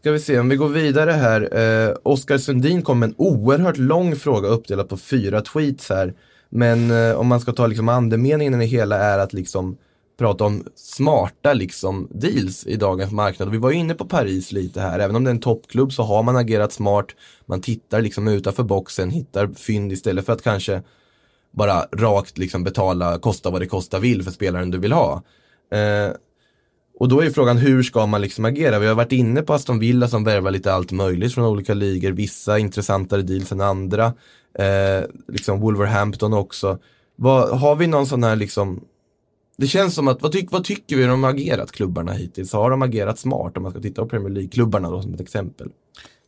[0.00, 1.58] Ska vi se, om vi går vidare här.
[1.88, 6.14] Eh, Oskar Sundin kom med en oerhört lång fråga uppdelad på fyra tweets här.
[6.54, 9.76] Men eh, om man ska ta liksom andemeningen i det hela är att liksom
[10.18, 13.48] prata om smarta liksom deals i dagens marknad.
[13.48, 15.92] Och vi var ju inne på Paris lite här, även om det är en toppklubb
[15.92, 17.06] så har man agerat smart.
[17.46, 20.82] Man tittar liksom utanför boxen, hittar fynd istället för att kanske
[21.50, 25.22] bara rakt liksom betala, kosta vad det kosta vill för spelaren du vill ha.
[25.72, 26.12] Eh,
[26.98, 28.78] och då är ju frågan hur ska man liksom agera?
[28.78, 32.10] Vi har varit inne på Aston Villa som värvar lite allt möjligt från olika ligor,
[32.10, 34.12] vissa intressantare deals än andra.
[34.54, 36.78] Eh, liksom Wolverhampton också.
[37.16, 38.80] Vad, har vi någon sån här liksom
[39.56, 42.52] det känns som att, vad, tyck, vad tycker vi de har agerat klubbarna hittills?
[42.52, 45.68] Har de agerat smart om man ska titta på Premier League-klubbarna då som ett exempel?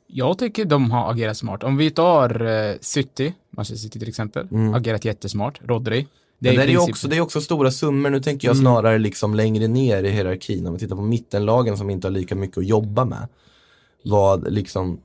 [0.07, 1.65] Jag tycker de har agerat smart.
[1.65, 5.61] Om vi tar uh, City, Manchester City till exempel, agerat jättesmart.
[5.65, 6.07] Rodri.
[6.39, 9.35] Det, är ju princip- också, det är också stora summor, nu tänker jag snarare liksom
[9.35, 10.67] längre ner i hierarkin.
[10.67, 13.29] Om vi tittar på mittenlagen som inte har lika mycket att jobba med.
[14.05, 15.01] Vad liksom,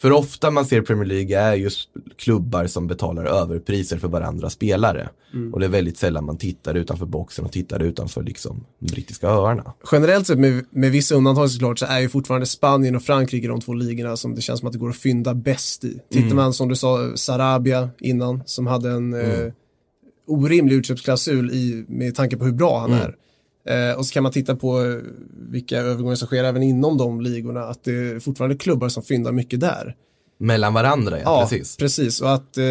[0.00, 5.08] för ofta man ser Premier League är just klubbar som betalar överpriser för varandra spelare.
[5.52, 9.28] Och det är väldigt sällan man tittar utanför boxen och tittar utanför liksom de brittiska
[9.28, 9.72] öarna.
[9.92, 13.60] Generellt sett med, med vissa undantag såklart så är ju fortfarande Spanien och Frankrike de
[13.60, 16.00] två ligorna som det känns som att det går att fynda bäst i.
[16.10, 19.52] Tittar man som du sa, Sarabia innan som hade en eh,
[20.26, 23.16] orimlig utköpsklausul i, med tanke på hur bra han är.
[23.68, 24.96] Eh, och så kan man titta på eh,
[25.50, 29.32] vilka övergångar som sker även inom de ligorna, att det är fortfarande klubbar som fyndar
[29.32, 29.96] mycket där.
[30.38, 31.76] Mellan varandra, ja, precis.
[31.76, 32.20] precis.
[32.20, 32.64] Och att eh,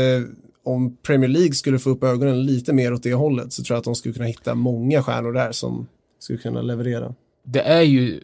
[0.63, 3.79] om Premier League skulle få upp ögonen lite mer åt det hållet så tror jag
[3.79, 5.87] att de skulle kunna hitta många stjärnor där som
[6.19, 7.15] skulle kunna leverera.
[7.43, 8.19] Det är ju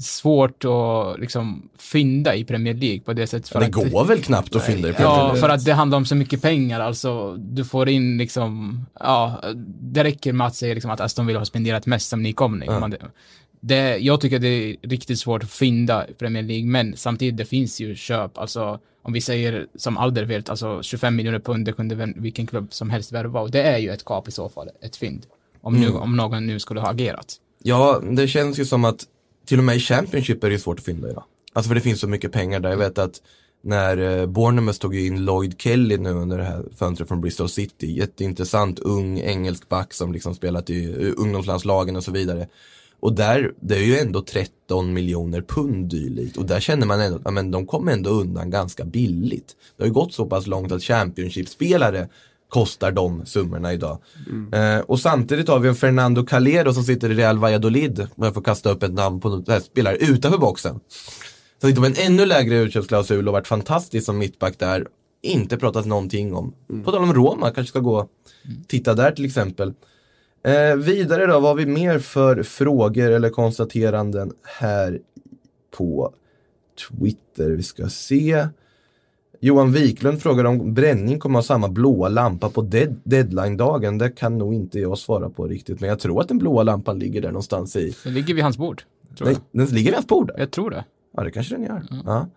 [0.00, 3.48] svårt att liksom fynda i Premier League på det sättet.
[3.48, 5.40] För det att går väl knappt att fynda i Premier Ja, League.
[5.40, 6.80] för att det handlar om så mycket pengar.
[6.80, 9.42] Alltså, du får in liksom, ja,
[9.80, 12.70] det räcker med att säga liksom att Aston Villa har spenderat mest som nykomling.
[12.80, 12.94] Man-
[13.62, 17.44] Det, jag tycker det är riktigt svårt att fynda i Premier League, men samtidigt det
[17.44, 18.38] finns ju köp.
[18.38, 22.90] Alltså, om vi säger som Alderweireld, alltså 25 miljoner pund, det kunde vilken klubb som
[22.90, 23.40] helst värva.
[23.40, 25.26] Och det är ju ett kap i så fall, ett fynd.
[25.62, 27.34] Om, nu, om någon nu skulle ha agerat.
[27.62, 29.04] Ja, det känns ju som att
[29.50, 31.24] till och med i Championship är det ju svårt att fynda idag.
[31.52, 32.70] Alltså för det finns så mycket pengar där.
[32.70, 33.22] Jag vet att
[33.62, 37.92] när eh, Bournemouth tog in Lloyd Kelly nu under det här fönstret från Bristol City.
[37.92, 42.48] Jätteintressant ung engelsk back som liksom spelat i eh, ungdomslandslagen och så vidare.
[43.00, 46.36] Och där, det är ju ändå 13 miljoner pund dylikt.
[46.36, 49.56] Och där känner man ändå, ja de kommer ändå undan ganska billigt.
[49.76, 52.08] Det har ju gått så pass långt att Championship-spelare
[52.50, 53.98] kostar de summorna idag.
[54.52, 58.34] Eh, och samtidigt har vi en Fernando Calero som sitter i Real Valladolid, om jag
[58.34, 60.80] får kasta upp ett namn på något här spelare utanför boxen.
[61.60, 64.86] Som sitter med en ännu lägre utköpsklausul och varit fantastisk som mittback där.
[65.22, 66.54] Inte pratat någonting om.
[66.84, 68.08] På tal om Roma, kanske ska gå
[68.66, 69.72] titta där till exempel.
[70.44, 75.00] Eh, vidare då, vad har vi mer för frågor eller konstateranden här
[75.76, 76.14] på
[76.88, 77.50] Twitter?
[77.50, 78.46] Vi ska se.
[79.42, 83.98] Johan Wiklund frågar om bränning kommer ha samma blåa lampa på dead deadline-dagen.
[83.98, 86.98] Det kan nog inte jag svara på riktigt, men jag tror att den blåa lampan
[86.98, 87.94] ligger där någonstans i.
[88.04, 88.82] Det ligger vid hans bord,
[89.18, 89.66] tror Den, jag.
[89.66, 90.38] den ligger vid hans bord där.
[90.38, 90.84] Jag tror det.
[91.16, 91.82] Ja, det kanske den gör.
[92.06, 92.28] Ja.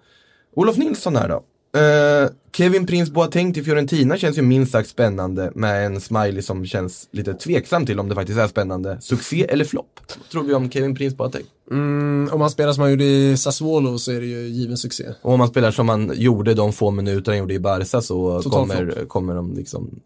[0.56, 1.44] Olof Nilsson här då.
[1.78, 6.66] Eh, Kevin Prince Boateng till Fiorentina känns ju minst sagt spännande med en smiley som
[6.66, 8.98] känns lite tveksam till om det faktiskt är spännande.
[9.02, 10.00] Succé eller flopp?
[10.20, 11.44] Vad tror vi om Kevin Prince Boateng?
[11.72, 15.04] Mm, om han spelar som han gjorde i Sassuolo så är det ju given succé.
[15.22, 18.42] Och om man spelar som man gjorde de få minuter han gjorde i Barca så
[18.42, 20.00] Total kommer, kommer de liksom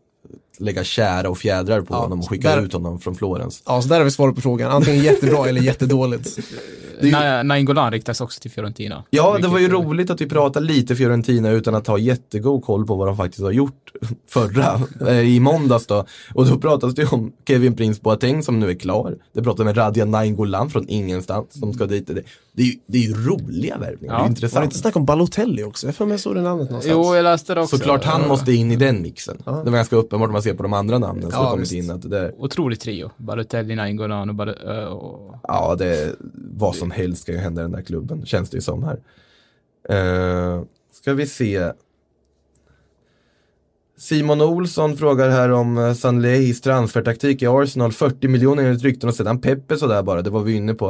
[0.60, 3.64] lägga kära och fjädrar på Ja, honom och skicka där- ut honom från Florens.
[3.66, 4.72] Ja, så där har vi svaret på frågan.
[4.72, 6.40] Antingen jättebra eller jättedåligt.
[7.02, 9.04] Na- Nainggolan riktas också till Fiorentina.
[9.10, 12.64] Ja, det var ju är- roligt att vi pratade lite Fiorentina utan att ha jättegod
[12.64, 13.92] koll på vad de faktiskt har gjort
[14.30, 16.06] förra, eh, i måndags då.
[16.34, 19.16] Och då pratas det ju om Kevin Prince Boateng som nu är klar.
[19.34, 22.08] Det pratas med Radja Nainggolan från ingenstans som ska dit.
[22.08, 22.14] Det,
[22.54, 24.18] det, är, ju, det är ju roliga värvningar, Ja.
[24.18, 24.64] det är Var det intressant.
[24.66, 25.88] inte snack om Balotelli också?
[25.88, 26.96] Jag får med så det namnet någonstans.
[27.06, 27.78] Jo, jag läste det också.
[27.78, 29.38] Såklart han måste in i den mixen.
[29.46, 29.52] Ja.
[29.52, 31.74] Det var ganska uppenbart om man ser på de andra namnen som Ja, kommit visst.
[31.74, 31.92] in.
[31.92, 33.12] Att det där, Otroligt trio.
[33.18, 35.36] Balotelli, Nainggolan och, Bal- ö, och...
[35.44, 36.16] ja, det,
[36.58, 38.84] vad som som helst kan ju hända i den där klubben, känns det ju som
[38.84, 39.00] här.
[39.90, 41.72] Eh, ska vi se.
[43.98, 47.92] Simon Olsson frågar här om eh, Sanlehis transfertaktik i Arsenal.
[47.92, 50.90] 40 miljoner enligt rykten och sedan Pepe sådär bara, det var vi inne på.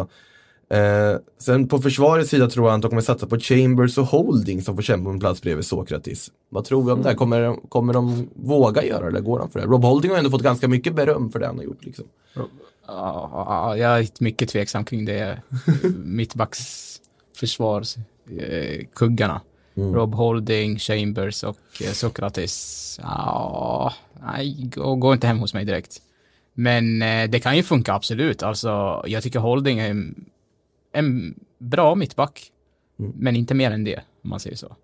[0.70, 4.62] Eh, sen på försvarets sida tror han att de kommer satsa på Chambers och Holding
[4.62, 6.32] som får kämpa om en plats bredvid Sokratis.
[6.50, 7.16] Vad tror vi om det?
[7.16, 9.66] Kommer, kommer de våga göra det eller går de för det?
[9.66, 11.86] Rob Holding har ändå fått ganska mycket beröm för det han har gjort.
[11.86, 12.06] Liksom.
[12.88, 15.42] Ja, jag är mycket tveksam kring det.
[15.96, 17.02] Mittbacks
[17.36, 17.96] försvars,
[18.40, 19.42] eh, kuggarna.
[19.78, 19.96] Mm.
[19.96, 23.00] Rob Holding, Chambers och eh, Sokratis.
[23.04, 26.02] Ja, nej, gå, gå inte hem hos mig direkt.
[26.54, 28.44] Men eh, det kan ju funka absolut.
[28.44, 30.26] Alltså, jag tycker Holding är en,
[30.92, 32.52] en bra mittback.
[33.00, 33.14] Mm.
[33.16, 34.76] Men inte mer än det, om man säger så.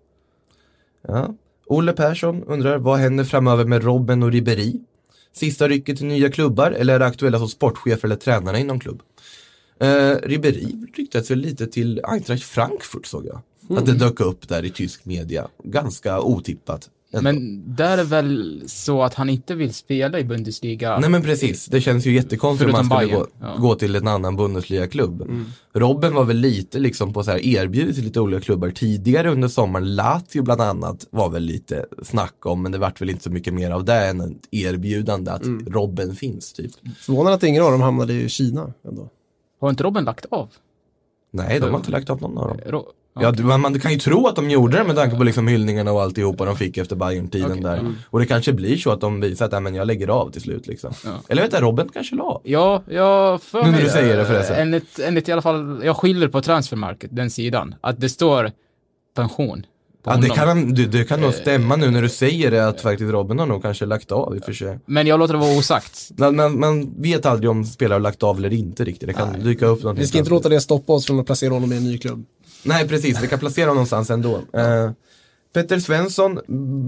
[1.02, 1.34] Ja.
[1.66, 4.80] Olle Persson undrar, vad händer framöver med Robben och Ribéry?
[5.36, 9.02] Sista rycket till nya klubbar eller är det aktuella som sportchefer eller tränare inom klubb?
[9.80, 13.40] Eh, Ribéry ryktats väl lite till Eintracht Frankfurt såg jag.
[13.78, 15.48] Att det dök upp där i tysk media.
[15.64, 16.90] Ganska otippat.
[17.22, 20.98] Men där är väl så att han inte vill spela i Bundesliga.
[20.98, 23.56] Nej men precis, det känns ju jättekonstigt om Förutom skulle gå, ja.
[23.58, 25.22] gå till en annan Bundesliga-klubb.
[25.22, 25.44] Mm.
[25.74, 29.48] Robben var väl lite liksom på så här erbjudet till lite olika klubbar tidigare under
[29.48, 29.94] sommaren.
[29.94, 33.54] Lazio bland annat var väl lite snack om, men det vart väl inte så mycket
[33.54, 35.66] mer av det än ett erbjudande att Mm.
[35.66, 36.70] Robben finns typ.
[36.98, 39.08] Förvånande att ingen av dem hamnade i Kina ändå.
[39.60, 40.48] Har inte Robben lagt av?
[41.30, 42.82] Nej, de har inte lagt av någon av dem.
[43.20, 45.48] Ja, du- man, man kan ju tro att de gjorde det med tanke på liksom
[45.48, 47.78] hyllningarna och alltihopa de fick efter Bayern-tiden Okej, där.
[47.78, 47.94] mm.
[48.10, 50.40] Och det kanske blir så att de visar att nej, men jag lägger av till
[50.42, 50.92] slut liksom.
[51.04, 51.10] Ja.
[51.28, 52.40] Eller vet du, Robben kanske la av.
[52.44, 54.56] Ja, jag för Nu när mig- du säger det förresten.
[54.56, 57.74] Enligt, enligt i alla fall, jag skiljer på transfermarket, den sidan.
[57.80, 58.50] Att det står
[59.16, 59.66] pension.
[60.02, 62.68] På Ja, det kan, det, det kan nog Eh, stämma nu när du säger det
[62.68, 64.78] att faktiskt Robin har nog kanske lagt av i och för sig.
[64.86, 66.10] Men jag låter det vara osagt.
[66.16, 69.06] Men man, man vet aldrig om spelare har lagt av eller inte riktigt.
[69.08, 70.02] Det kan dyka upp någonting.
[70.02, 72.24] Vi ska inte låta det stoppa oss från att placera honom i en ny klubb.
[72.64, 73.20] Nej, precis.
[73.20, 74.36] Det kan placera honom någonstans ändå.
[74.36, 74.90] Uh,
[75.54, 76.40] Petter Svensson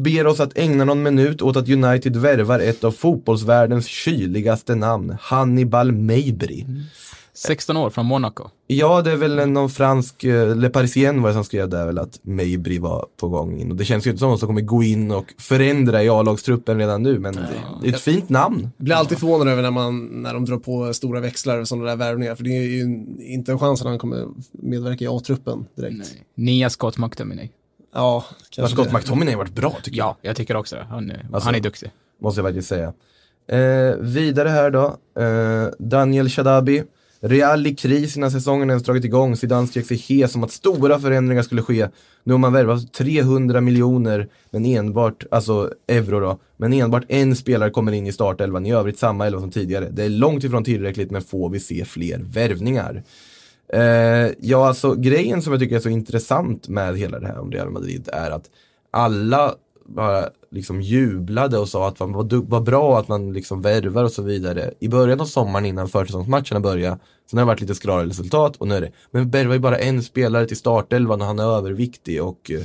[0.02, 5.16] ber oss att ägna någon minut åt att United värvar ett av fotbollsvärldens kyligaste namn,
[5.20, 6.64] Hannibal Mabry.
[7.36, 8.44] 16 år från Monaco.
[8.66, 11.86] Ja, det är väl en- någon fransk, eh, Le Parisien var det som skrev där
[11.86, 13.70] väl att Mejbri var på gång in.
[13.70, 16.78] Och det känns ju inte som någon som kommer gå in och förändra i A-lagstruppen
[16.78, 17.48] redan nu, men det,
[17.82, 18.70] det är ett fint namn.
[18.76, 21.86] Jag blir alltid förvånad över när, man, när de drar på stora växlar och sådana
[21.86, 22.34] där värvningar.
[22.34, 22.82] För det är ju
[23.18, 25.96] inte en chans att han kommer medverka i A-truppen direkt.
[25.98, 26.24] Nej.
[26.34, 27.50] Nia Scott McTominay.
[27.94, 28.94] Ja, kanske Scott det.
[28.96, 30.06] McTominay har varit bra tycker jag.
[30.06, 30.76] Ja, jag tycker också.
[30.90, 31.90] Han, är- Alltså- han är duktig.
[32.22, 32.92] Måste jag faktiskt säga.
[33.48, 34.96] Eh, vidare här då.
[35.22, 36.82] Eh, Daniel Shadabi.
[37.20, 39.36] Real i kris innan säsongen ens dragit igång.
[39.36, 41.88] Zidane skrek sig hes om att stora förändringar skulle ske.
[42.24, 47.70] Nu har man värvat 300 miljoner, men enbart, alltså euro då, men enbart en spelare
[47.70, 48.66] kommer in i startelvan.
[48.66, 49.88] I övrigt samma elva som tidigare.
[49.90, 53.02] Det är långt ifrån tillräckligt, men får vi se fler värvningar?
[53.72, 57.52] Eh, ja, alltså grejen som jag tycker är så intressant med hela det här om
[57.52, 58.50] Real Madrid är att
[58.90, 59.54] alla
[59.88, 64.12] bara liksom jublade och sa att man var, var bra att man liksom värvar och
[64.12, 64.72] så vidare.
[64.80, 66.98] I början av sommaren innan försäsongsmatcherna började,
[67.30, 69.78] sen har det varit lite skrala resultat och nu är det, men värvar ju bara
[69.78, 72.60] en spelare till startelvan och han är överviktig och eh,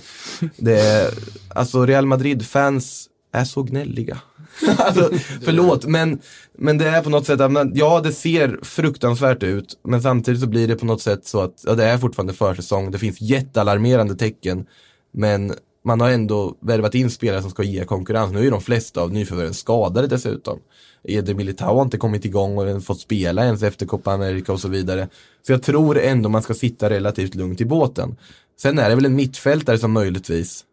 [0.58, 1.14] det är,
[1.56, 4.18] alltså Real Madrid-fans är så gnälliga.
[4.78, 5.10] alltså,
[5.46, 6.22] förlåt, men,
[6.58, 10.42] men det är på något sätt, att man, ja det ser fruktansvärt ut, men samtidigt
[10.42, 13.22] så blir det på något sätt så att, ja det är fortfarande försäsong, det finns
[13.22, 14.66] jättealarmerande tecken,
[15.14, 15.54] men
[15.86, 18.32] man har ändå värvat in spelare som ska ge konkurrens.
[18.32, 20.60] Nu är ju de flesta av nyförvärven skadade dessutom.
[21.04, 24.68] Eder Militao har inte kommit igång och fått spela ens efter Copa America och så
[24.68, 25.08] vidare.
[25.48, 28.16] Så jag tror ändå man ska sitta relativt lugnt i båten.
[28.62, 30.66] Sen är det väl en mittfältare som möjligtvis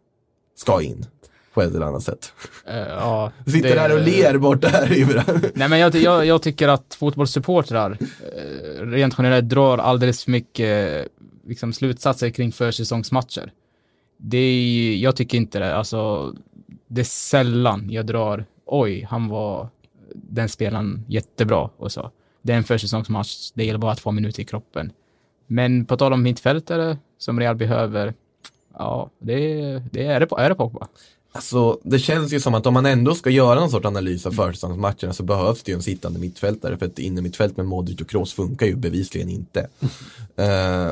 [0.57, 1.05] ska in
[1.53, 2.33] på ett eller annat sätt.
[2.67, 5.23] Eh, ja, Sitter det- här och ler borta här Ibra.
[5.53, 10.97] Nej men jag, jag, jag tycker att fotbollssupportrar eh, rent generellt drar alldeles för mycket
[10.99, 11.05] eh,
[11.47, 13.51] liksom, slutsatser kring försäsongsmatcher.
[14.21, 15.75] Det är, jag tycker inte det.
[15.75, 16.33] Alltså,
[16.87, 19.69] det är sällan jag drar, oj, han var
[20.15, 22.11] den spelaren jättebra och så.
[22.41, 24.91] Det är en försäsongsmatch, det gäller bara att få minuter i kroppen.
[25.47, 28.13] Men på tal om mittfältare som Real behöver,
[28.73, 30.87] ja, det, är- det är det, är det Pogba.
[31.31, 34.31] Alltså, det känns ju som att om man ändå ska göra någon sorts analys av
[34.31, 38.09] försäsongsmatcherna så behövs det ju en sittande mittfältare för ett inne mittfält med Modric och
[38.09, 39.67] Kroos funkar ju bevisligen inte.
[40.35, 40.91] Eh,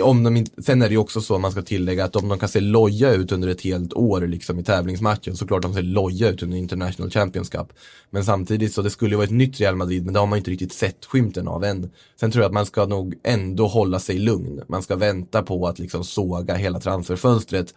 [0.00, 2.38] om de inte, sen är det ju också så, man ska tillägga, att om de
[2.38, 5.82] kan se loja ut under ett helt år liksom i tävlingsmatchen, så klart de ser
[5.82, 7.72] loja ut under International Champions Cup.
[8.10, 10.36] Men samtidigt så det skulle ju vara ett nytt Real Madrid, men det har man
[10.36, 11.90] ju inte riktigt sett skymten av än.
[12.20, 14.62] Sen tror jag att man ska nog ändå hålla sig lugn.
[14.68, 17.74] Man ska vänta på att liksom såga hela transferfönstret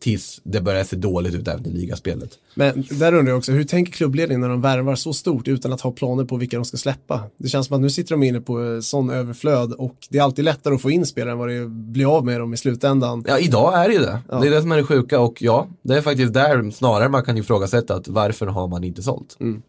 [0.00, 2.30] tills det börjar se dåligt ut även i ligaspelet.
[2.54, 5.80] Men där undrar jag också, hur tänker klubbledningen när de värvar så stort utan att
[5.80, 7.22] ha planer på vilka de ska släppa?
[7.36, 10.22] Det känns som att nu sitter de inne på eh, sån överflöd och det är
[10.22, 13.24] alltid lättare att få in spelare än vad det blir av med dem i slutändan.
[13.28, 14.18] Ja, idag är det ju det.
[14.28, 14.40] Ja.
[14.40, 17.24] Det är det som är det sjuka och ja, det är faktiskt där snarare man
[17.24, 19.36] kan ifrågasätta att varför har man inte sålt.
[19.40, 19.62] Mm.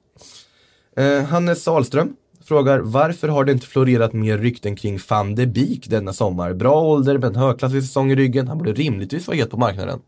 [0.97, 5.89] Eh, Hannes Salström frågar varför har det inte florerat mer rykten kring van de Beek
[5.89, 6.53] denna sommar?
[6.53, 9.99] Bra ålder med en högklassig säsong i ryggen, han borde rimligtvis vara het på marknaden.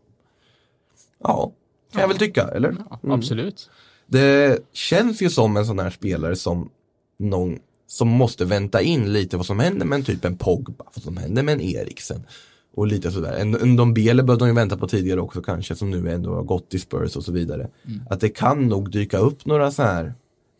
[1.24, 1.52] Ja,
[1.92, 2.76] kan jag väl tycka, eller?
[2.90, 3.70] Ja, Absolut.
[4.06, 6.70] Det känns ju som en sån här spelare som
[7.18, 11.02] någon som måste vänta in lite vad som händer med en typ en Pogba, vad
[11.02, 12.26] som händer med en Eriksen.
[12.74, 13.32] Och lite sådär.
[13.32, 16.42] En, en Dombele behövde de ju vänta på tidigare också kanske, som nu ändå har
[16.42, 17.68] gått i Spurs och så vidare.
[18.10, 20.14] Att det kan nog dyka upp några så här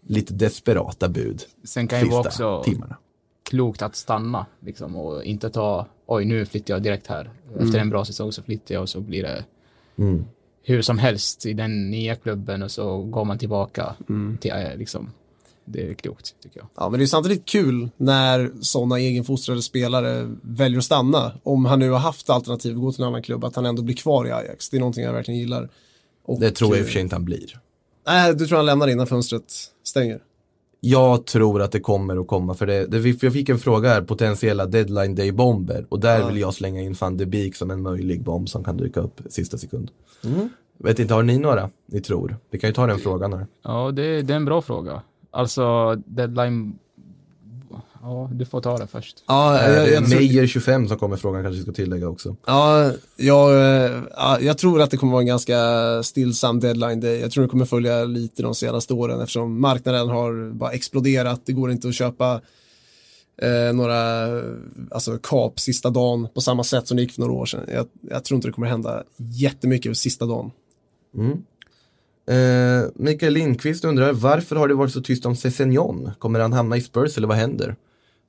[0.07, 1.43] lite desperata bud.
[1.65, 2.97] Sen kan ju vara också timmarna.
[3.43, 7.31] klokt att stanna liksom, och inte ta, oj nu flyttar jag direkt här.
[7.59, 9.45] Efter en bra säsong så flyttar jag och så blir det
[9.99, 10.25] Mm.
[10.65, 13.95] Hur som helst i den nya klubben och så går man tillbaka
[14.41, 15.11] till, eh, liksom,
[15.65, 16.69] det är klokt tycker jag.
[16.77, 21.33] Ja, men det är samtidigt kul när sådana egenfostrade spelare väljer att stanna.
[21.43, 23.83] Om han nu har haft alternativ att gå till en annan klubb, att han ändå
[23.83, 24.71] blir kvar i Ajax.
[24.71, 25.69] Det är någonting jag verkligen gillar.
[26.25, 27.61] Och, Det tror jag i och eh, för sig inte han blir.
[28.07, 29.55] Nej, du tror han lämnar innan fönstret
[29.85, 30.21] stänger?
[30.87, 34.03] Jag tror att det kommer att komma, för det, det, jag fick en fråga här,
[34.03, 36.27] potentiella deadline day bomber och där Ja.
[36.27, 39.21] vill jag slänga in van de Beek som en möjlig bomb som kan dyka upp
[39.29, 39.91] sista sekund.
[40.79, 42.37] Vet inte, har ni några ni tror?
[42.51, 43.47] Vi kan ju ta den frågan här.
[43.63, 45.03] Ja, det, det är en bra fråga.
[45.31, 46.79] Alltså, deadline...
[48.05, 49.25] Ja, du får ta det först.
[49.27, 52.37] Ja, jag, jag, tror, Meyer 25 som kommer frågan kanske ska tillägga också.
[52.47, 53.51] ja, jag,
[54.17, 55.59] ja, jag tror att det kommer vara en ganska
[56.03, 57.21] stillsam deadline day.
[57.21, 61.41] Jag tror det kommer följa lite de senaste åren eftersom marknaden har bara exploderat.
[61.45, 62.41] Det går inte att köpa
[63.43, 64.27] eh, några
[64.91, 67.65] alltså, kap sista dagen på samma sätt som det gick för några år sedan.
[67.73, 70.51] Jag, jag tror inte det kommer hända jättemycket sista dagen.
[71.17, 71.43] Mm.
[72.27, 76.11] Eh, Mikael Lindqvist undrar varför har det varit så tyst om Sessignon?
[76.19, 77.77] Kommer han hamna i Spurs eller vad händer?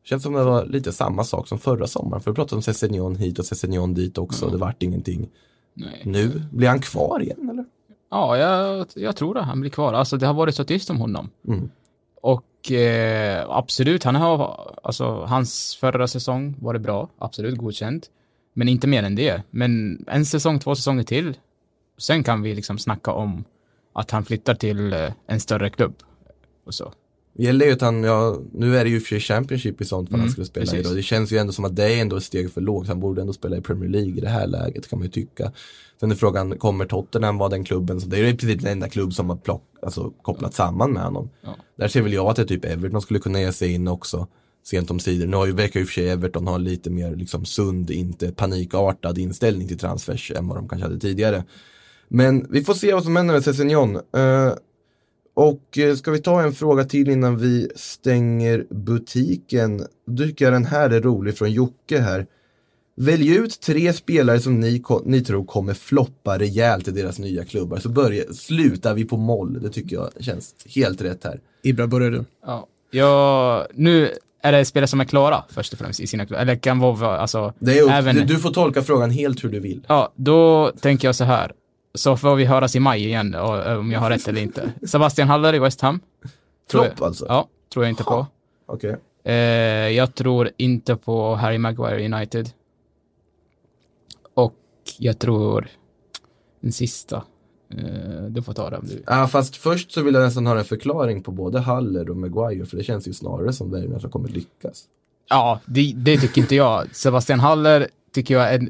[0.05, 2.23] Känns som det var lite samma sak som förra sommaren.
[2.23, 4.49] För vi pratade om Sessignon hit och Sessignon dit också.
[4.49, 5.29] Det vart ingenting.
[5.73, 6.01] Nej.
[6.05, 7.65] Nu, blir han kvar igen eller?
[8.11, 9.41] Ja, jag, jag tror det.
[9.41, 9.93] Han blir kvar.
[9.93, 11.29] Alltså, det har varit så tyst om honom.
[11.47, 11.69] Mm.
[12.21, 17.09] Och eh, absolut, han har, alltså, hans förra säsong var det bra.
[17.17, 18.09] Absolut godkänt.
[18.53, 19.43] Men inte mer än det.
[19.49, 21.37] Men en säsong, två säsonger till.
[21.97, 23.43] Sen kan vi liksom snacka om
[23.93, 25.95] att han flyttar till eh, en större klubb.
[26.65, 26.93] Och så.
[27.37, 30.19] Gäller ju att han, ja, nu är det ju för Championship i sånt fall han
[30.19, 30.79] Mm, skulle spela precis.
[30.79, 30.95] i då.
[30.95, 32.87] Det känns ju ändå som att det är ändå ett steg för lågt.
[32.87, 35.51] Han borde ändå spela i Premier League i det här läget kan man ju tycka.
[35.99, 38.01] Sen är frågan, kommer Tottenham vara den klubben?
[38.01, 40.91] Så det är ju i princip den enda klubb som har plock, alltså, kopplat samman
[40.91, 41.29] med honom.
[41.41, 41.55] Ja.
[41.77, 44.27] Där ser väl jag att det är typ Everton skulle kunna ge sig in också.
[44.65, 45.27] Sent om sidor.
[45.27, 49.17] Nu har ju, verkar ju för sig Everton ha lite mer liksom sund, inte panikartad
[49.17, 51.43] inställning till transfers än vad de kanske hade tidigare.
[52.07, 53.95] Men vi får se vad som händer med Sessignon.
[53.95, 54.53] Uh,
[55.35, 59.85] och eh, ska vi ta en fråga till innan vi stänger butiken?
[60.07, 62.25] Då tycker jag den här är rolig från Jocke här.
[62.95, 67.77] Välj ut tre spelare som ni, ni tror kommer floppa rejält i deras nya klubbar.
[67.77, 69.61] Så börjar, slutar vi på moll.
[69.61, 71.39] Det tycker jag känns helt rätt här.
[71.63, 72.25] Ibra, börjar du?
[72.45, 72.67] Ja.
[72.91, 74.11] ja, nu
[74.41, 76.41] är det spelare som är klara först och främst i sina klubbar.
[76.41, 78.15] Eller kan vara, alltså, Det är upp, även...
[78.15, 79.85] du, du får tolka frågan helt hur du vill.
[79.87, 81.51] Ja, då tänker jag så här.
[81.95, 84.73] Så får vi höras i maj igen och, om jag har rätt eller inte.
[84.87, 85.99] Sebastian Haller i West Ham.
[86.71, 87.25] Tror Flopp jag- alltså?
[87.29, 88.27] Ja, tror jag inte på.
[88.65, 88.95] Okej.
[89.23, 89.33] Eh,
[89.89, 92.49] jag tror inte på Harry Maguire United.
[94.33, 94.53] Och
[94.97, 95.67] jag tror
[96.61, 97.23] den sista.
[97.73, 99.03] Eh, du får ta den du.
[99.07, 102.65] Ja, fast först så vill jag nästan ha en förklaring på både Haller och Maguire.
[102.65, 104.83] För det känns ju snarare som värvningar som kommer lyckas.
[105.29, 106.95] Ja, det, det tycker inte jag.
[106.95, 108.69] Sebastian Haller tycker jag är...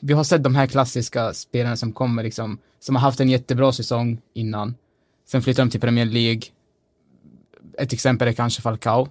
[0.00, 3.72] Vi har sett de här klassiska spelarna som kommer liksom, som har haft en jättebra
[3.72, 4.74] säsong innan.
[5.26, 6.42] Sen flyttar de till Premier League.
[7.78, 9.08] Ett exempel är kanske Falcao.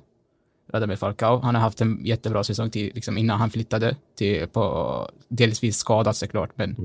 [0.73, 1.39] Radamel Falcao.
[1.39, 6.15] Han har haft en jättebra säsong till, liksom, innan han flyttade till, på, delvis skadad
[6.15, 6.76] såklart, men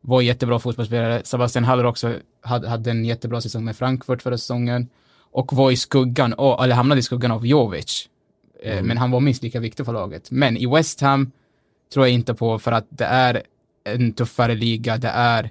[0.00, 1.22] var en jättebra fotbollsspelare.
[1.24, 4.88] Sebastian Haller också hade, hade en jättebra säsong med Frankfurt förra säsongen.
[5.34, 8.08] Och var i skuggan, och, eller hamnade i skuggan av Jovic.
[8.62, 10.30] Eh, Men han var minst lika viktig för laget.
[10.30, 11.32] Men i West Ham
[11.92, 13.42] tror jag inte på för att det är
[13.84, 14.96] en tuffare liga.
[14.96, 15.50] Det är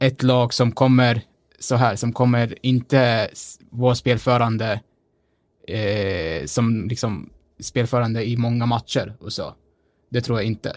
[0.00, 1.22] ett lag som kommer
[1.58, 3.28] så här, som kommer inte
[3.70, 4.80] vara spelförande
[5.68, 7.30] eh, som liksom
[7.60, 9.54] spelförande i många matcher och så.
[10.10, 10.76] Det tror jag inte.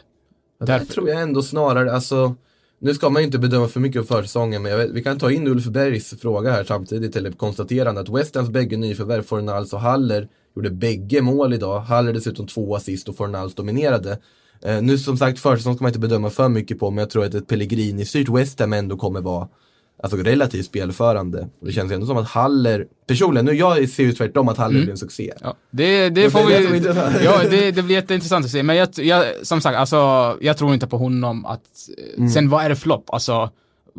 [0.59, 2.35] Ja, Där Därför- tror jag ändå snarare, alltså
[2.79, 5.31] nu ska man ju inte bedöma för mycket av försäsongen, men vet, vi kan ta
[5.31, 9.79] in Ulf Bergs fråga här samtidigt, eller konstaterande att West Hams bägge nyförvärv, Fornals och
[9.79, 11.79] Haller, gjorde bägge mål idag.
[11.79, 14.19] Haller dessutom två assist och Fornals dominerade.
[14.65, 17.25] Eh, nu som sagt, försäsong ska man inte bedöma för mycket på, men jag tror
[17.25, 19.47] att ett Pellegrini-styrt West Ham ändå kommer vara
[20.03, 21.49] alltså, relativt spelförande.
[21.59, 24.79] Och det känns ändå som att Haller, personligen, nu jag ser ju tvärtom att Haller
[24.79, 25.33] blir en succé.
[25.41, 26.79] Ja, det, det får det vi...
[27.25, 28.63] Ja, det, det blir jätteintressant att se.
[28.63, 29.97] Men jag, jag, som sagt, alltså,
[30.41, 31.61] jag tror inte på honom att...
[32.17, 32.29] Mm.
[32.29, 33.09] Sen vad är det flopp?
[33.09, 33.49] Alltså,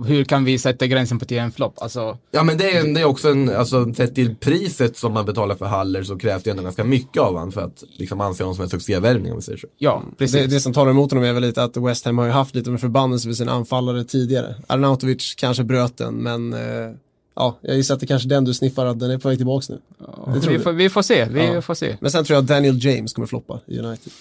[0.06, 1.74] hur kan vi sätta gränsen på till en flopp?
[1.82, 5.24] Alltså, Ja men det är, det är också en, alltså sett till priset som man
[5.24, 8.42] betalar för Haller så krävs det ändå ganska mycket av honom för att liksom anse
[8.42, 9.66] honom som en succévärvning om vi säger så.
[9.78, 10.40] ja, precis.
[10.40, 12.54] Det, det som talar emot honom är väl lite att West Ham har ju haft
[12.54, 14.54] lite med förbannelse vid sina anfallare tidigare.
[14.66, 16.60] Arnautovic kanske bröt den, men eh,
[17.36, 19.38] ja, jag gissar att det kanske är den du sniffar att den är på väg
[19.38, 19.78] tillbaks nu.
[20.24, 21.62] Tror vi, får, vi får se, vi Ja.
[21.62, 21.96] får se.
[22.00, 24.12] Men sen tror jag att Daniel James kommer floppa i United.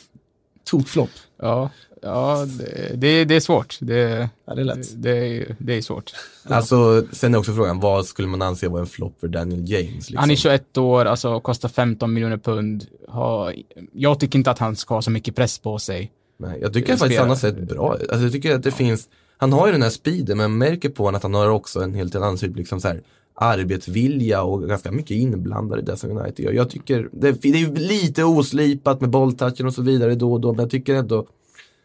[0.65, 1.09] Tokflopp.
[1.41, 1.69] Ja,
[2.03, 3.77] ja det, det, det är svårt.
[3.81, 4.87] Det, Ja, det är lätt.
[5.03, 6.11] det, är- det är svårt.
[6.43, 9.95] Alltså sen är också frågan, vad skulle man anse vara en flopp för Daniel James?
[9.95, 10.17] Liksom?
[10.17, 12.85] Han är 21 år, alltså kostar 15 miljoner pund.
[13.07, 13.53] Har,
[13.93, 16.11] jag tycker inte att han ska ha så mycket press på sig.
[16.37, 17.21] Nej, jag tycker faktiskt Spelar.
[17.21, 18.09] han har sett bra ut.
[18.09, 20.89] Alltså jag tycker att det finns, han har ju den här speeden men jag märker
[20.89, 23.01] på honom att han har också en helt annan typ liksom så här
[23.35, 26.51] arbetsvilja och ganska mycket inblandad i det som United gör.
[26.51, 30.51] Jag tycker, det, det är lite oslipat med bolltouchen och så vidare då och då
[30.53, 31.27] men jag tycker ändå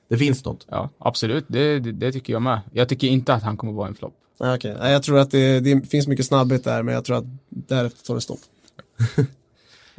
[0.08, 0.66] det finns något.
[0.68, 1.44] Ja, absolut.
[1.48, 2.60] Det, det, det tycker jag med.
[2.72, 4.14] Jag tycker inte att han kommer vara en flopp.
[4.40, 8.06] Nej, jag tror att det, det finns mycket snabbhet där, men jag tror att därefter
[8.06, 8.40] tar det stopp.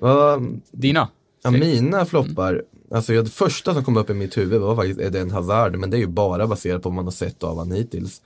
[0.71, 1.07] Dina?
[1.43, 4.99] Ja, mina floppar, alltså jag, det första som kom upp i mitt huvud var faktiskt
[4.99, 7.71] Eden Hazard, men det är ju bara baserat på vad man har sett av han
[7.71, 8.21] hittills.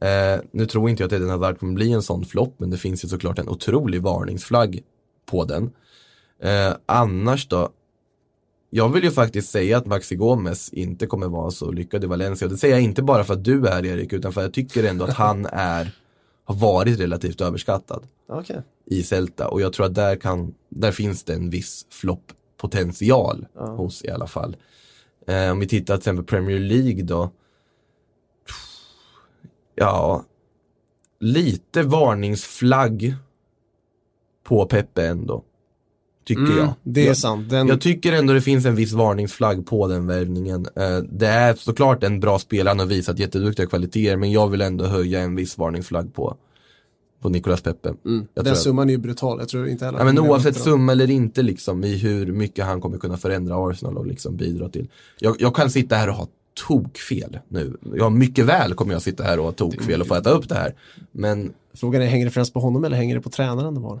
[0.00, 2.78] Eh, nu tror inte jag att Eden Hazard kommer bli en sån flopp, men det
[2.78, 4.82] finns ju såklart en otrolig varningsflagg
[5.26, 5.70] på den.
[6.42, 7.70] Eh, annars då,
[8.76, 12.48] jag vill ju faktiskt säga att Maxi Gomez inte kommer vara så lyckad i Valencia.
[12.48, 14.84] Det säger jag inte bara för att du är Erik, utan för att jag tycker
[14.84, 15.90] ändå att han är,
[16.44, 18.62] har varit relativt överskattad Okej.
[18.86, 24.04] i Celta och jag tror att där, kan, där finns det en viss flopppotential hos
[24.04, 24.56] i alla fall.
[25.26, 27.30] Eh, om vi tittar till exempel Premier League då.
[29.74, 30.24] Ja,
[31.20, 33.14] lite varningsflagg
[34.42, 35.44] på Peppe ändå.
[36.24, 36.74] Tycker Mm, jag.
[36.82, 37.50] det är jag, sant.
[37.50, 40.66] Den, jag tycker ändå det finns en viss varningsflagg på den värvningen.
[40.76, 44.60] Eh, det är såklart en bra spelare, han har visat jätteduktiga kvaliteter, men jag vill
[44.60, 46.36] ändå höja en viss varningsflagg på,
[47.20, 47.94] på Nicolas Peppe.
[48.04, 49.38] mm, den summan är ju brutal.
[49.38, 52.80] Jag tror inte heller Ja, men oavsett summa eller inte liksom i hur mycket han
[52.80, 54.88] kommer kunna förändra Arsenal och liksom bidra till.
[55.18, 56.28] Jag, jag kan sitta här och ha
[56.68, 57.76] tokfel nu.
[57.96, 60.54] Jag mycket väl kommer jag sitta här och ha tokfel och få äta upp det
[60.54, 60.74] här.
[61.12, 64.00] Men Frågan är, hänger det främst på honom eller hänger det på tränaren de har?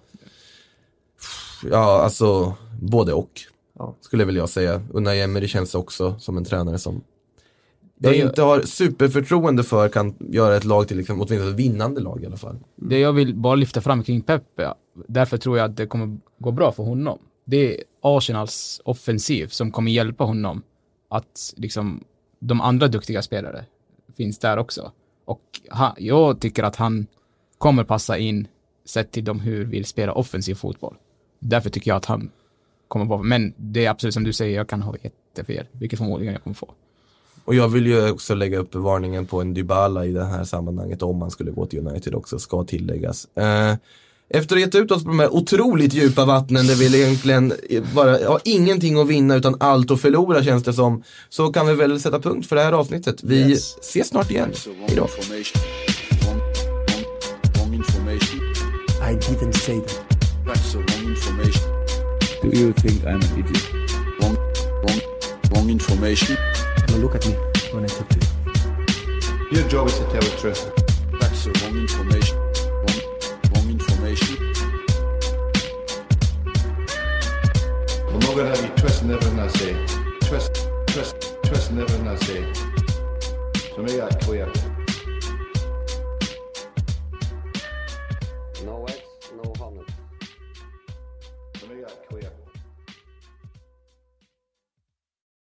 [1.70, 3.40] Ja, alltså både och.
[3.78, 3.94] Ja.
[4.00, 4.82] Skulle väl jag säga.
[4.92, 7.02] Unai Emery känns också som en tränare som
[7.98, 12.22] jag inte har superförtroende för kan göra ett lag till liksom, åtminstone ett vinnande lag
[12.22, 12.58] i alla fall.
[12.76, 14.74] Det jag vill bara lyfta fram kring Pepe,
[15.08, 17.18] därför tror jag att det kommer gå bra för honom.
[17.44, 20.62] Det är Arsenals offensiv som kommer hjälpa honom
[21.08, 22.04] att liksom
[22.38, 23.64] de andra duktiga spelare
[24.16, 24.92] finns där också.
[25.24, 27.06] Och han, jag tycker att han
[27.58, 28.48] kommer passa in
[28.84, 30.96] sett till de hur vill spela offensiv fotboll.
[31.38, 32.30] Därför tycker jag att han
[32.88, 36.32] kommer vara, men det är absolut som du säger, jag kan ha jättefel, vilket förmodligen
[36.34, 36.70] jag kommer få.
[37.44, 41.02] Och jag vill ju också lägga upp varningen på en Dybala i det här sammanhanget
[41.02, 43.28] om man skulle gå till United också, ska tilläggas.
[43.36, 43.74] Eh,
[44.28, 47.52] efter att ha gett ut oss på de här otroligt djupa vattnen där vi egentligen
[47.94, 51.74] bara har ingenting att vinna utan allt att förlora känns det som, så kan vi
[51.74, 53.22] väl sätta punkt för det här avsnittet.
[53.22, 53.76] Vi Yes.
[53.80, 54.50] ses snart igen.
[57.56, 58.40] Wrong information.
[59.02, 60.00] I didn't say that.
[62.44, 63.72] Do you think I'm an idiot?
[64.20, 64.36] Wrong,
[64.84, 65.00] wrong,
[65.50, 66.36] wrong information.
[66.88, 67.32] Now look at me
[67.72, 69.60] when I talk to you.
[69.60, 70.70] Your job is to tell the truth.
[71.20, 72.36] That's the wrong information.
[72.84, 73.00] Wrong,
[73.54, 74.36] wrong information.
[78.08, 79.86] I'm not going to have you twisting everything I say.
[80.28, 82.52] Twist, twist, twisting everything I say.
[83.74, 84.52] So make that clear.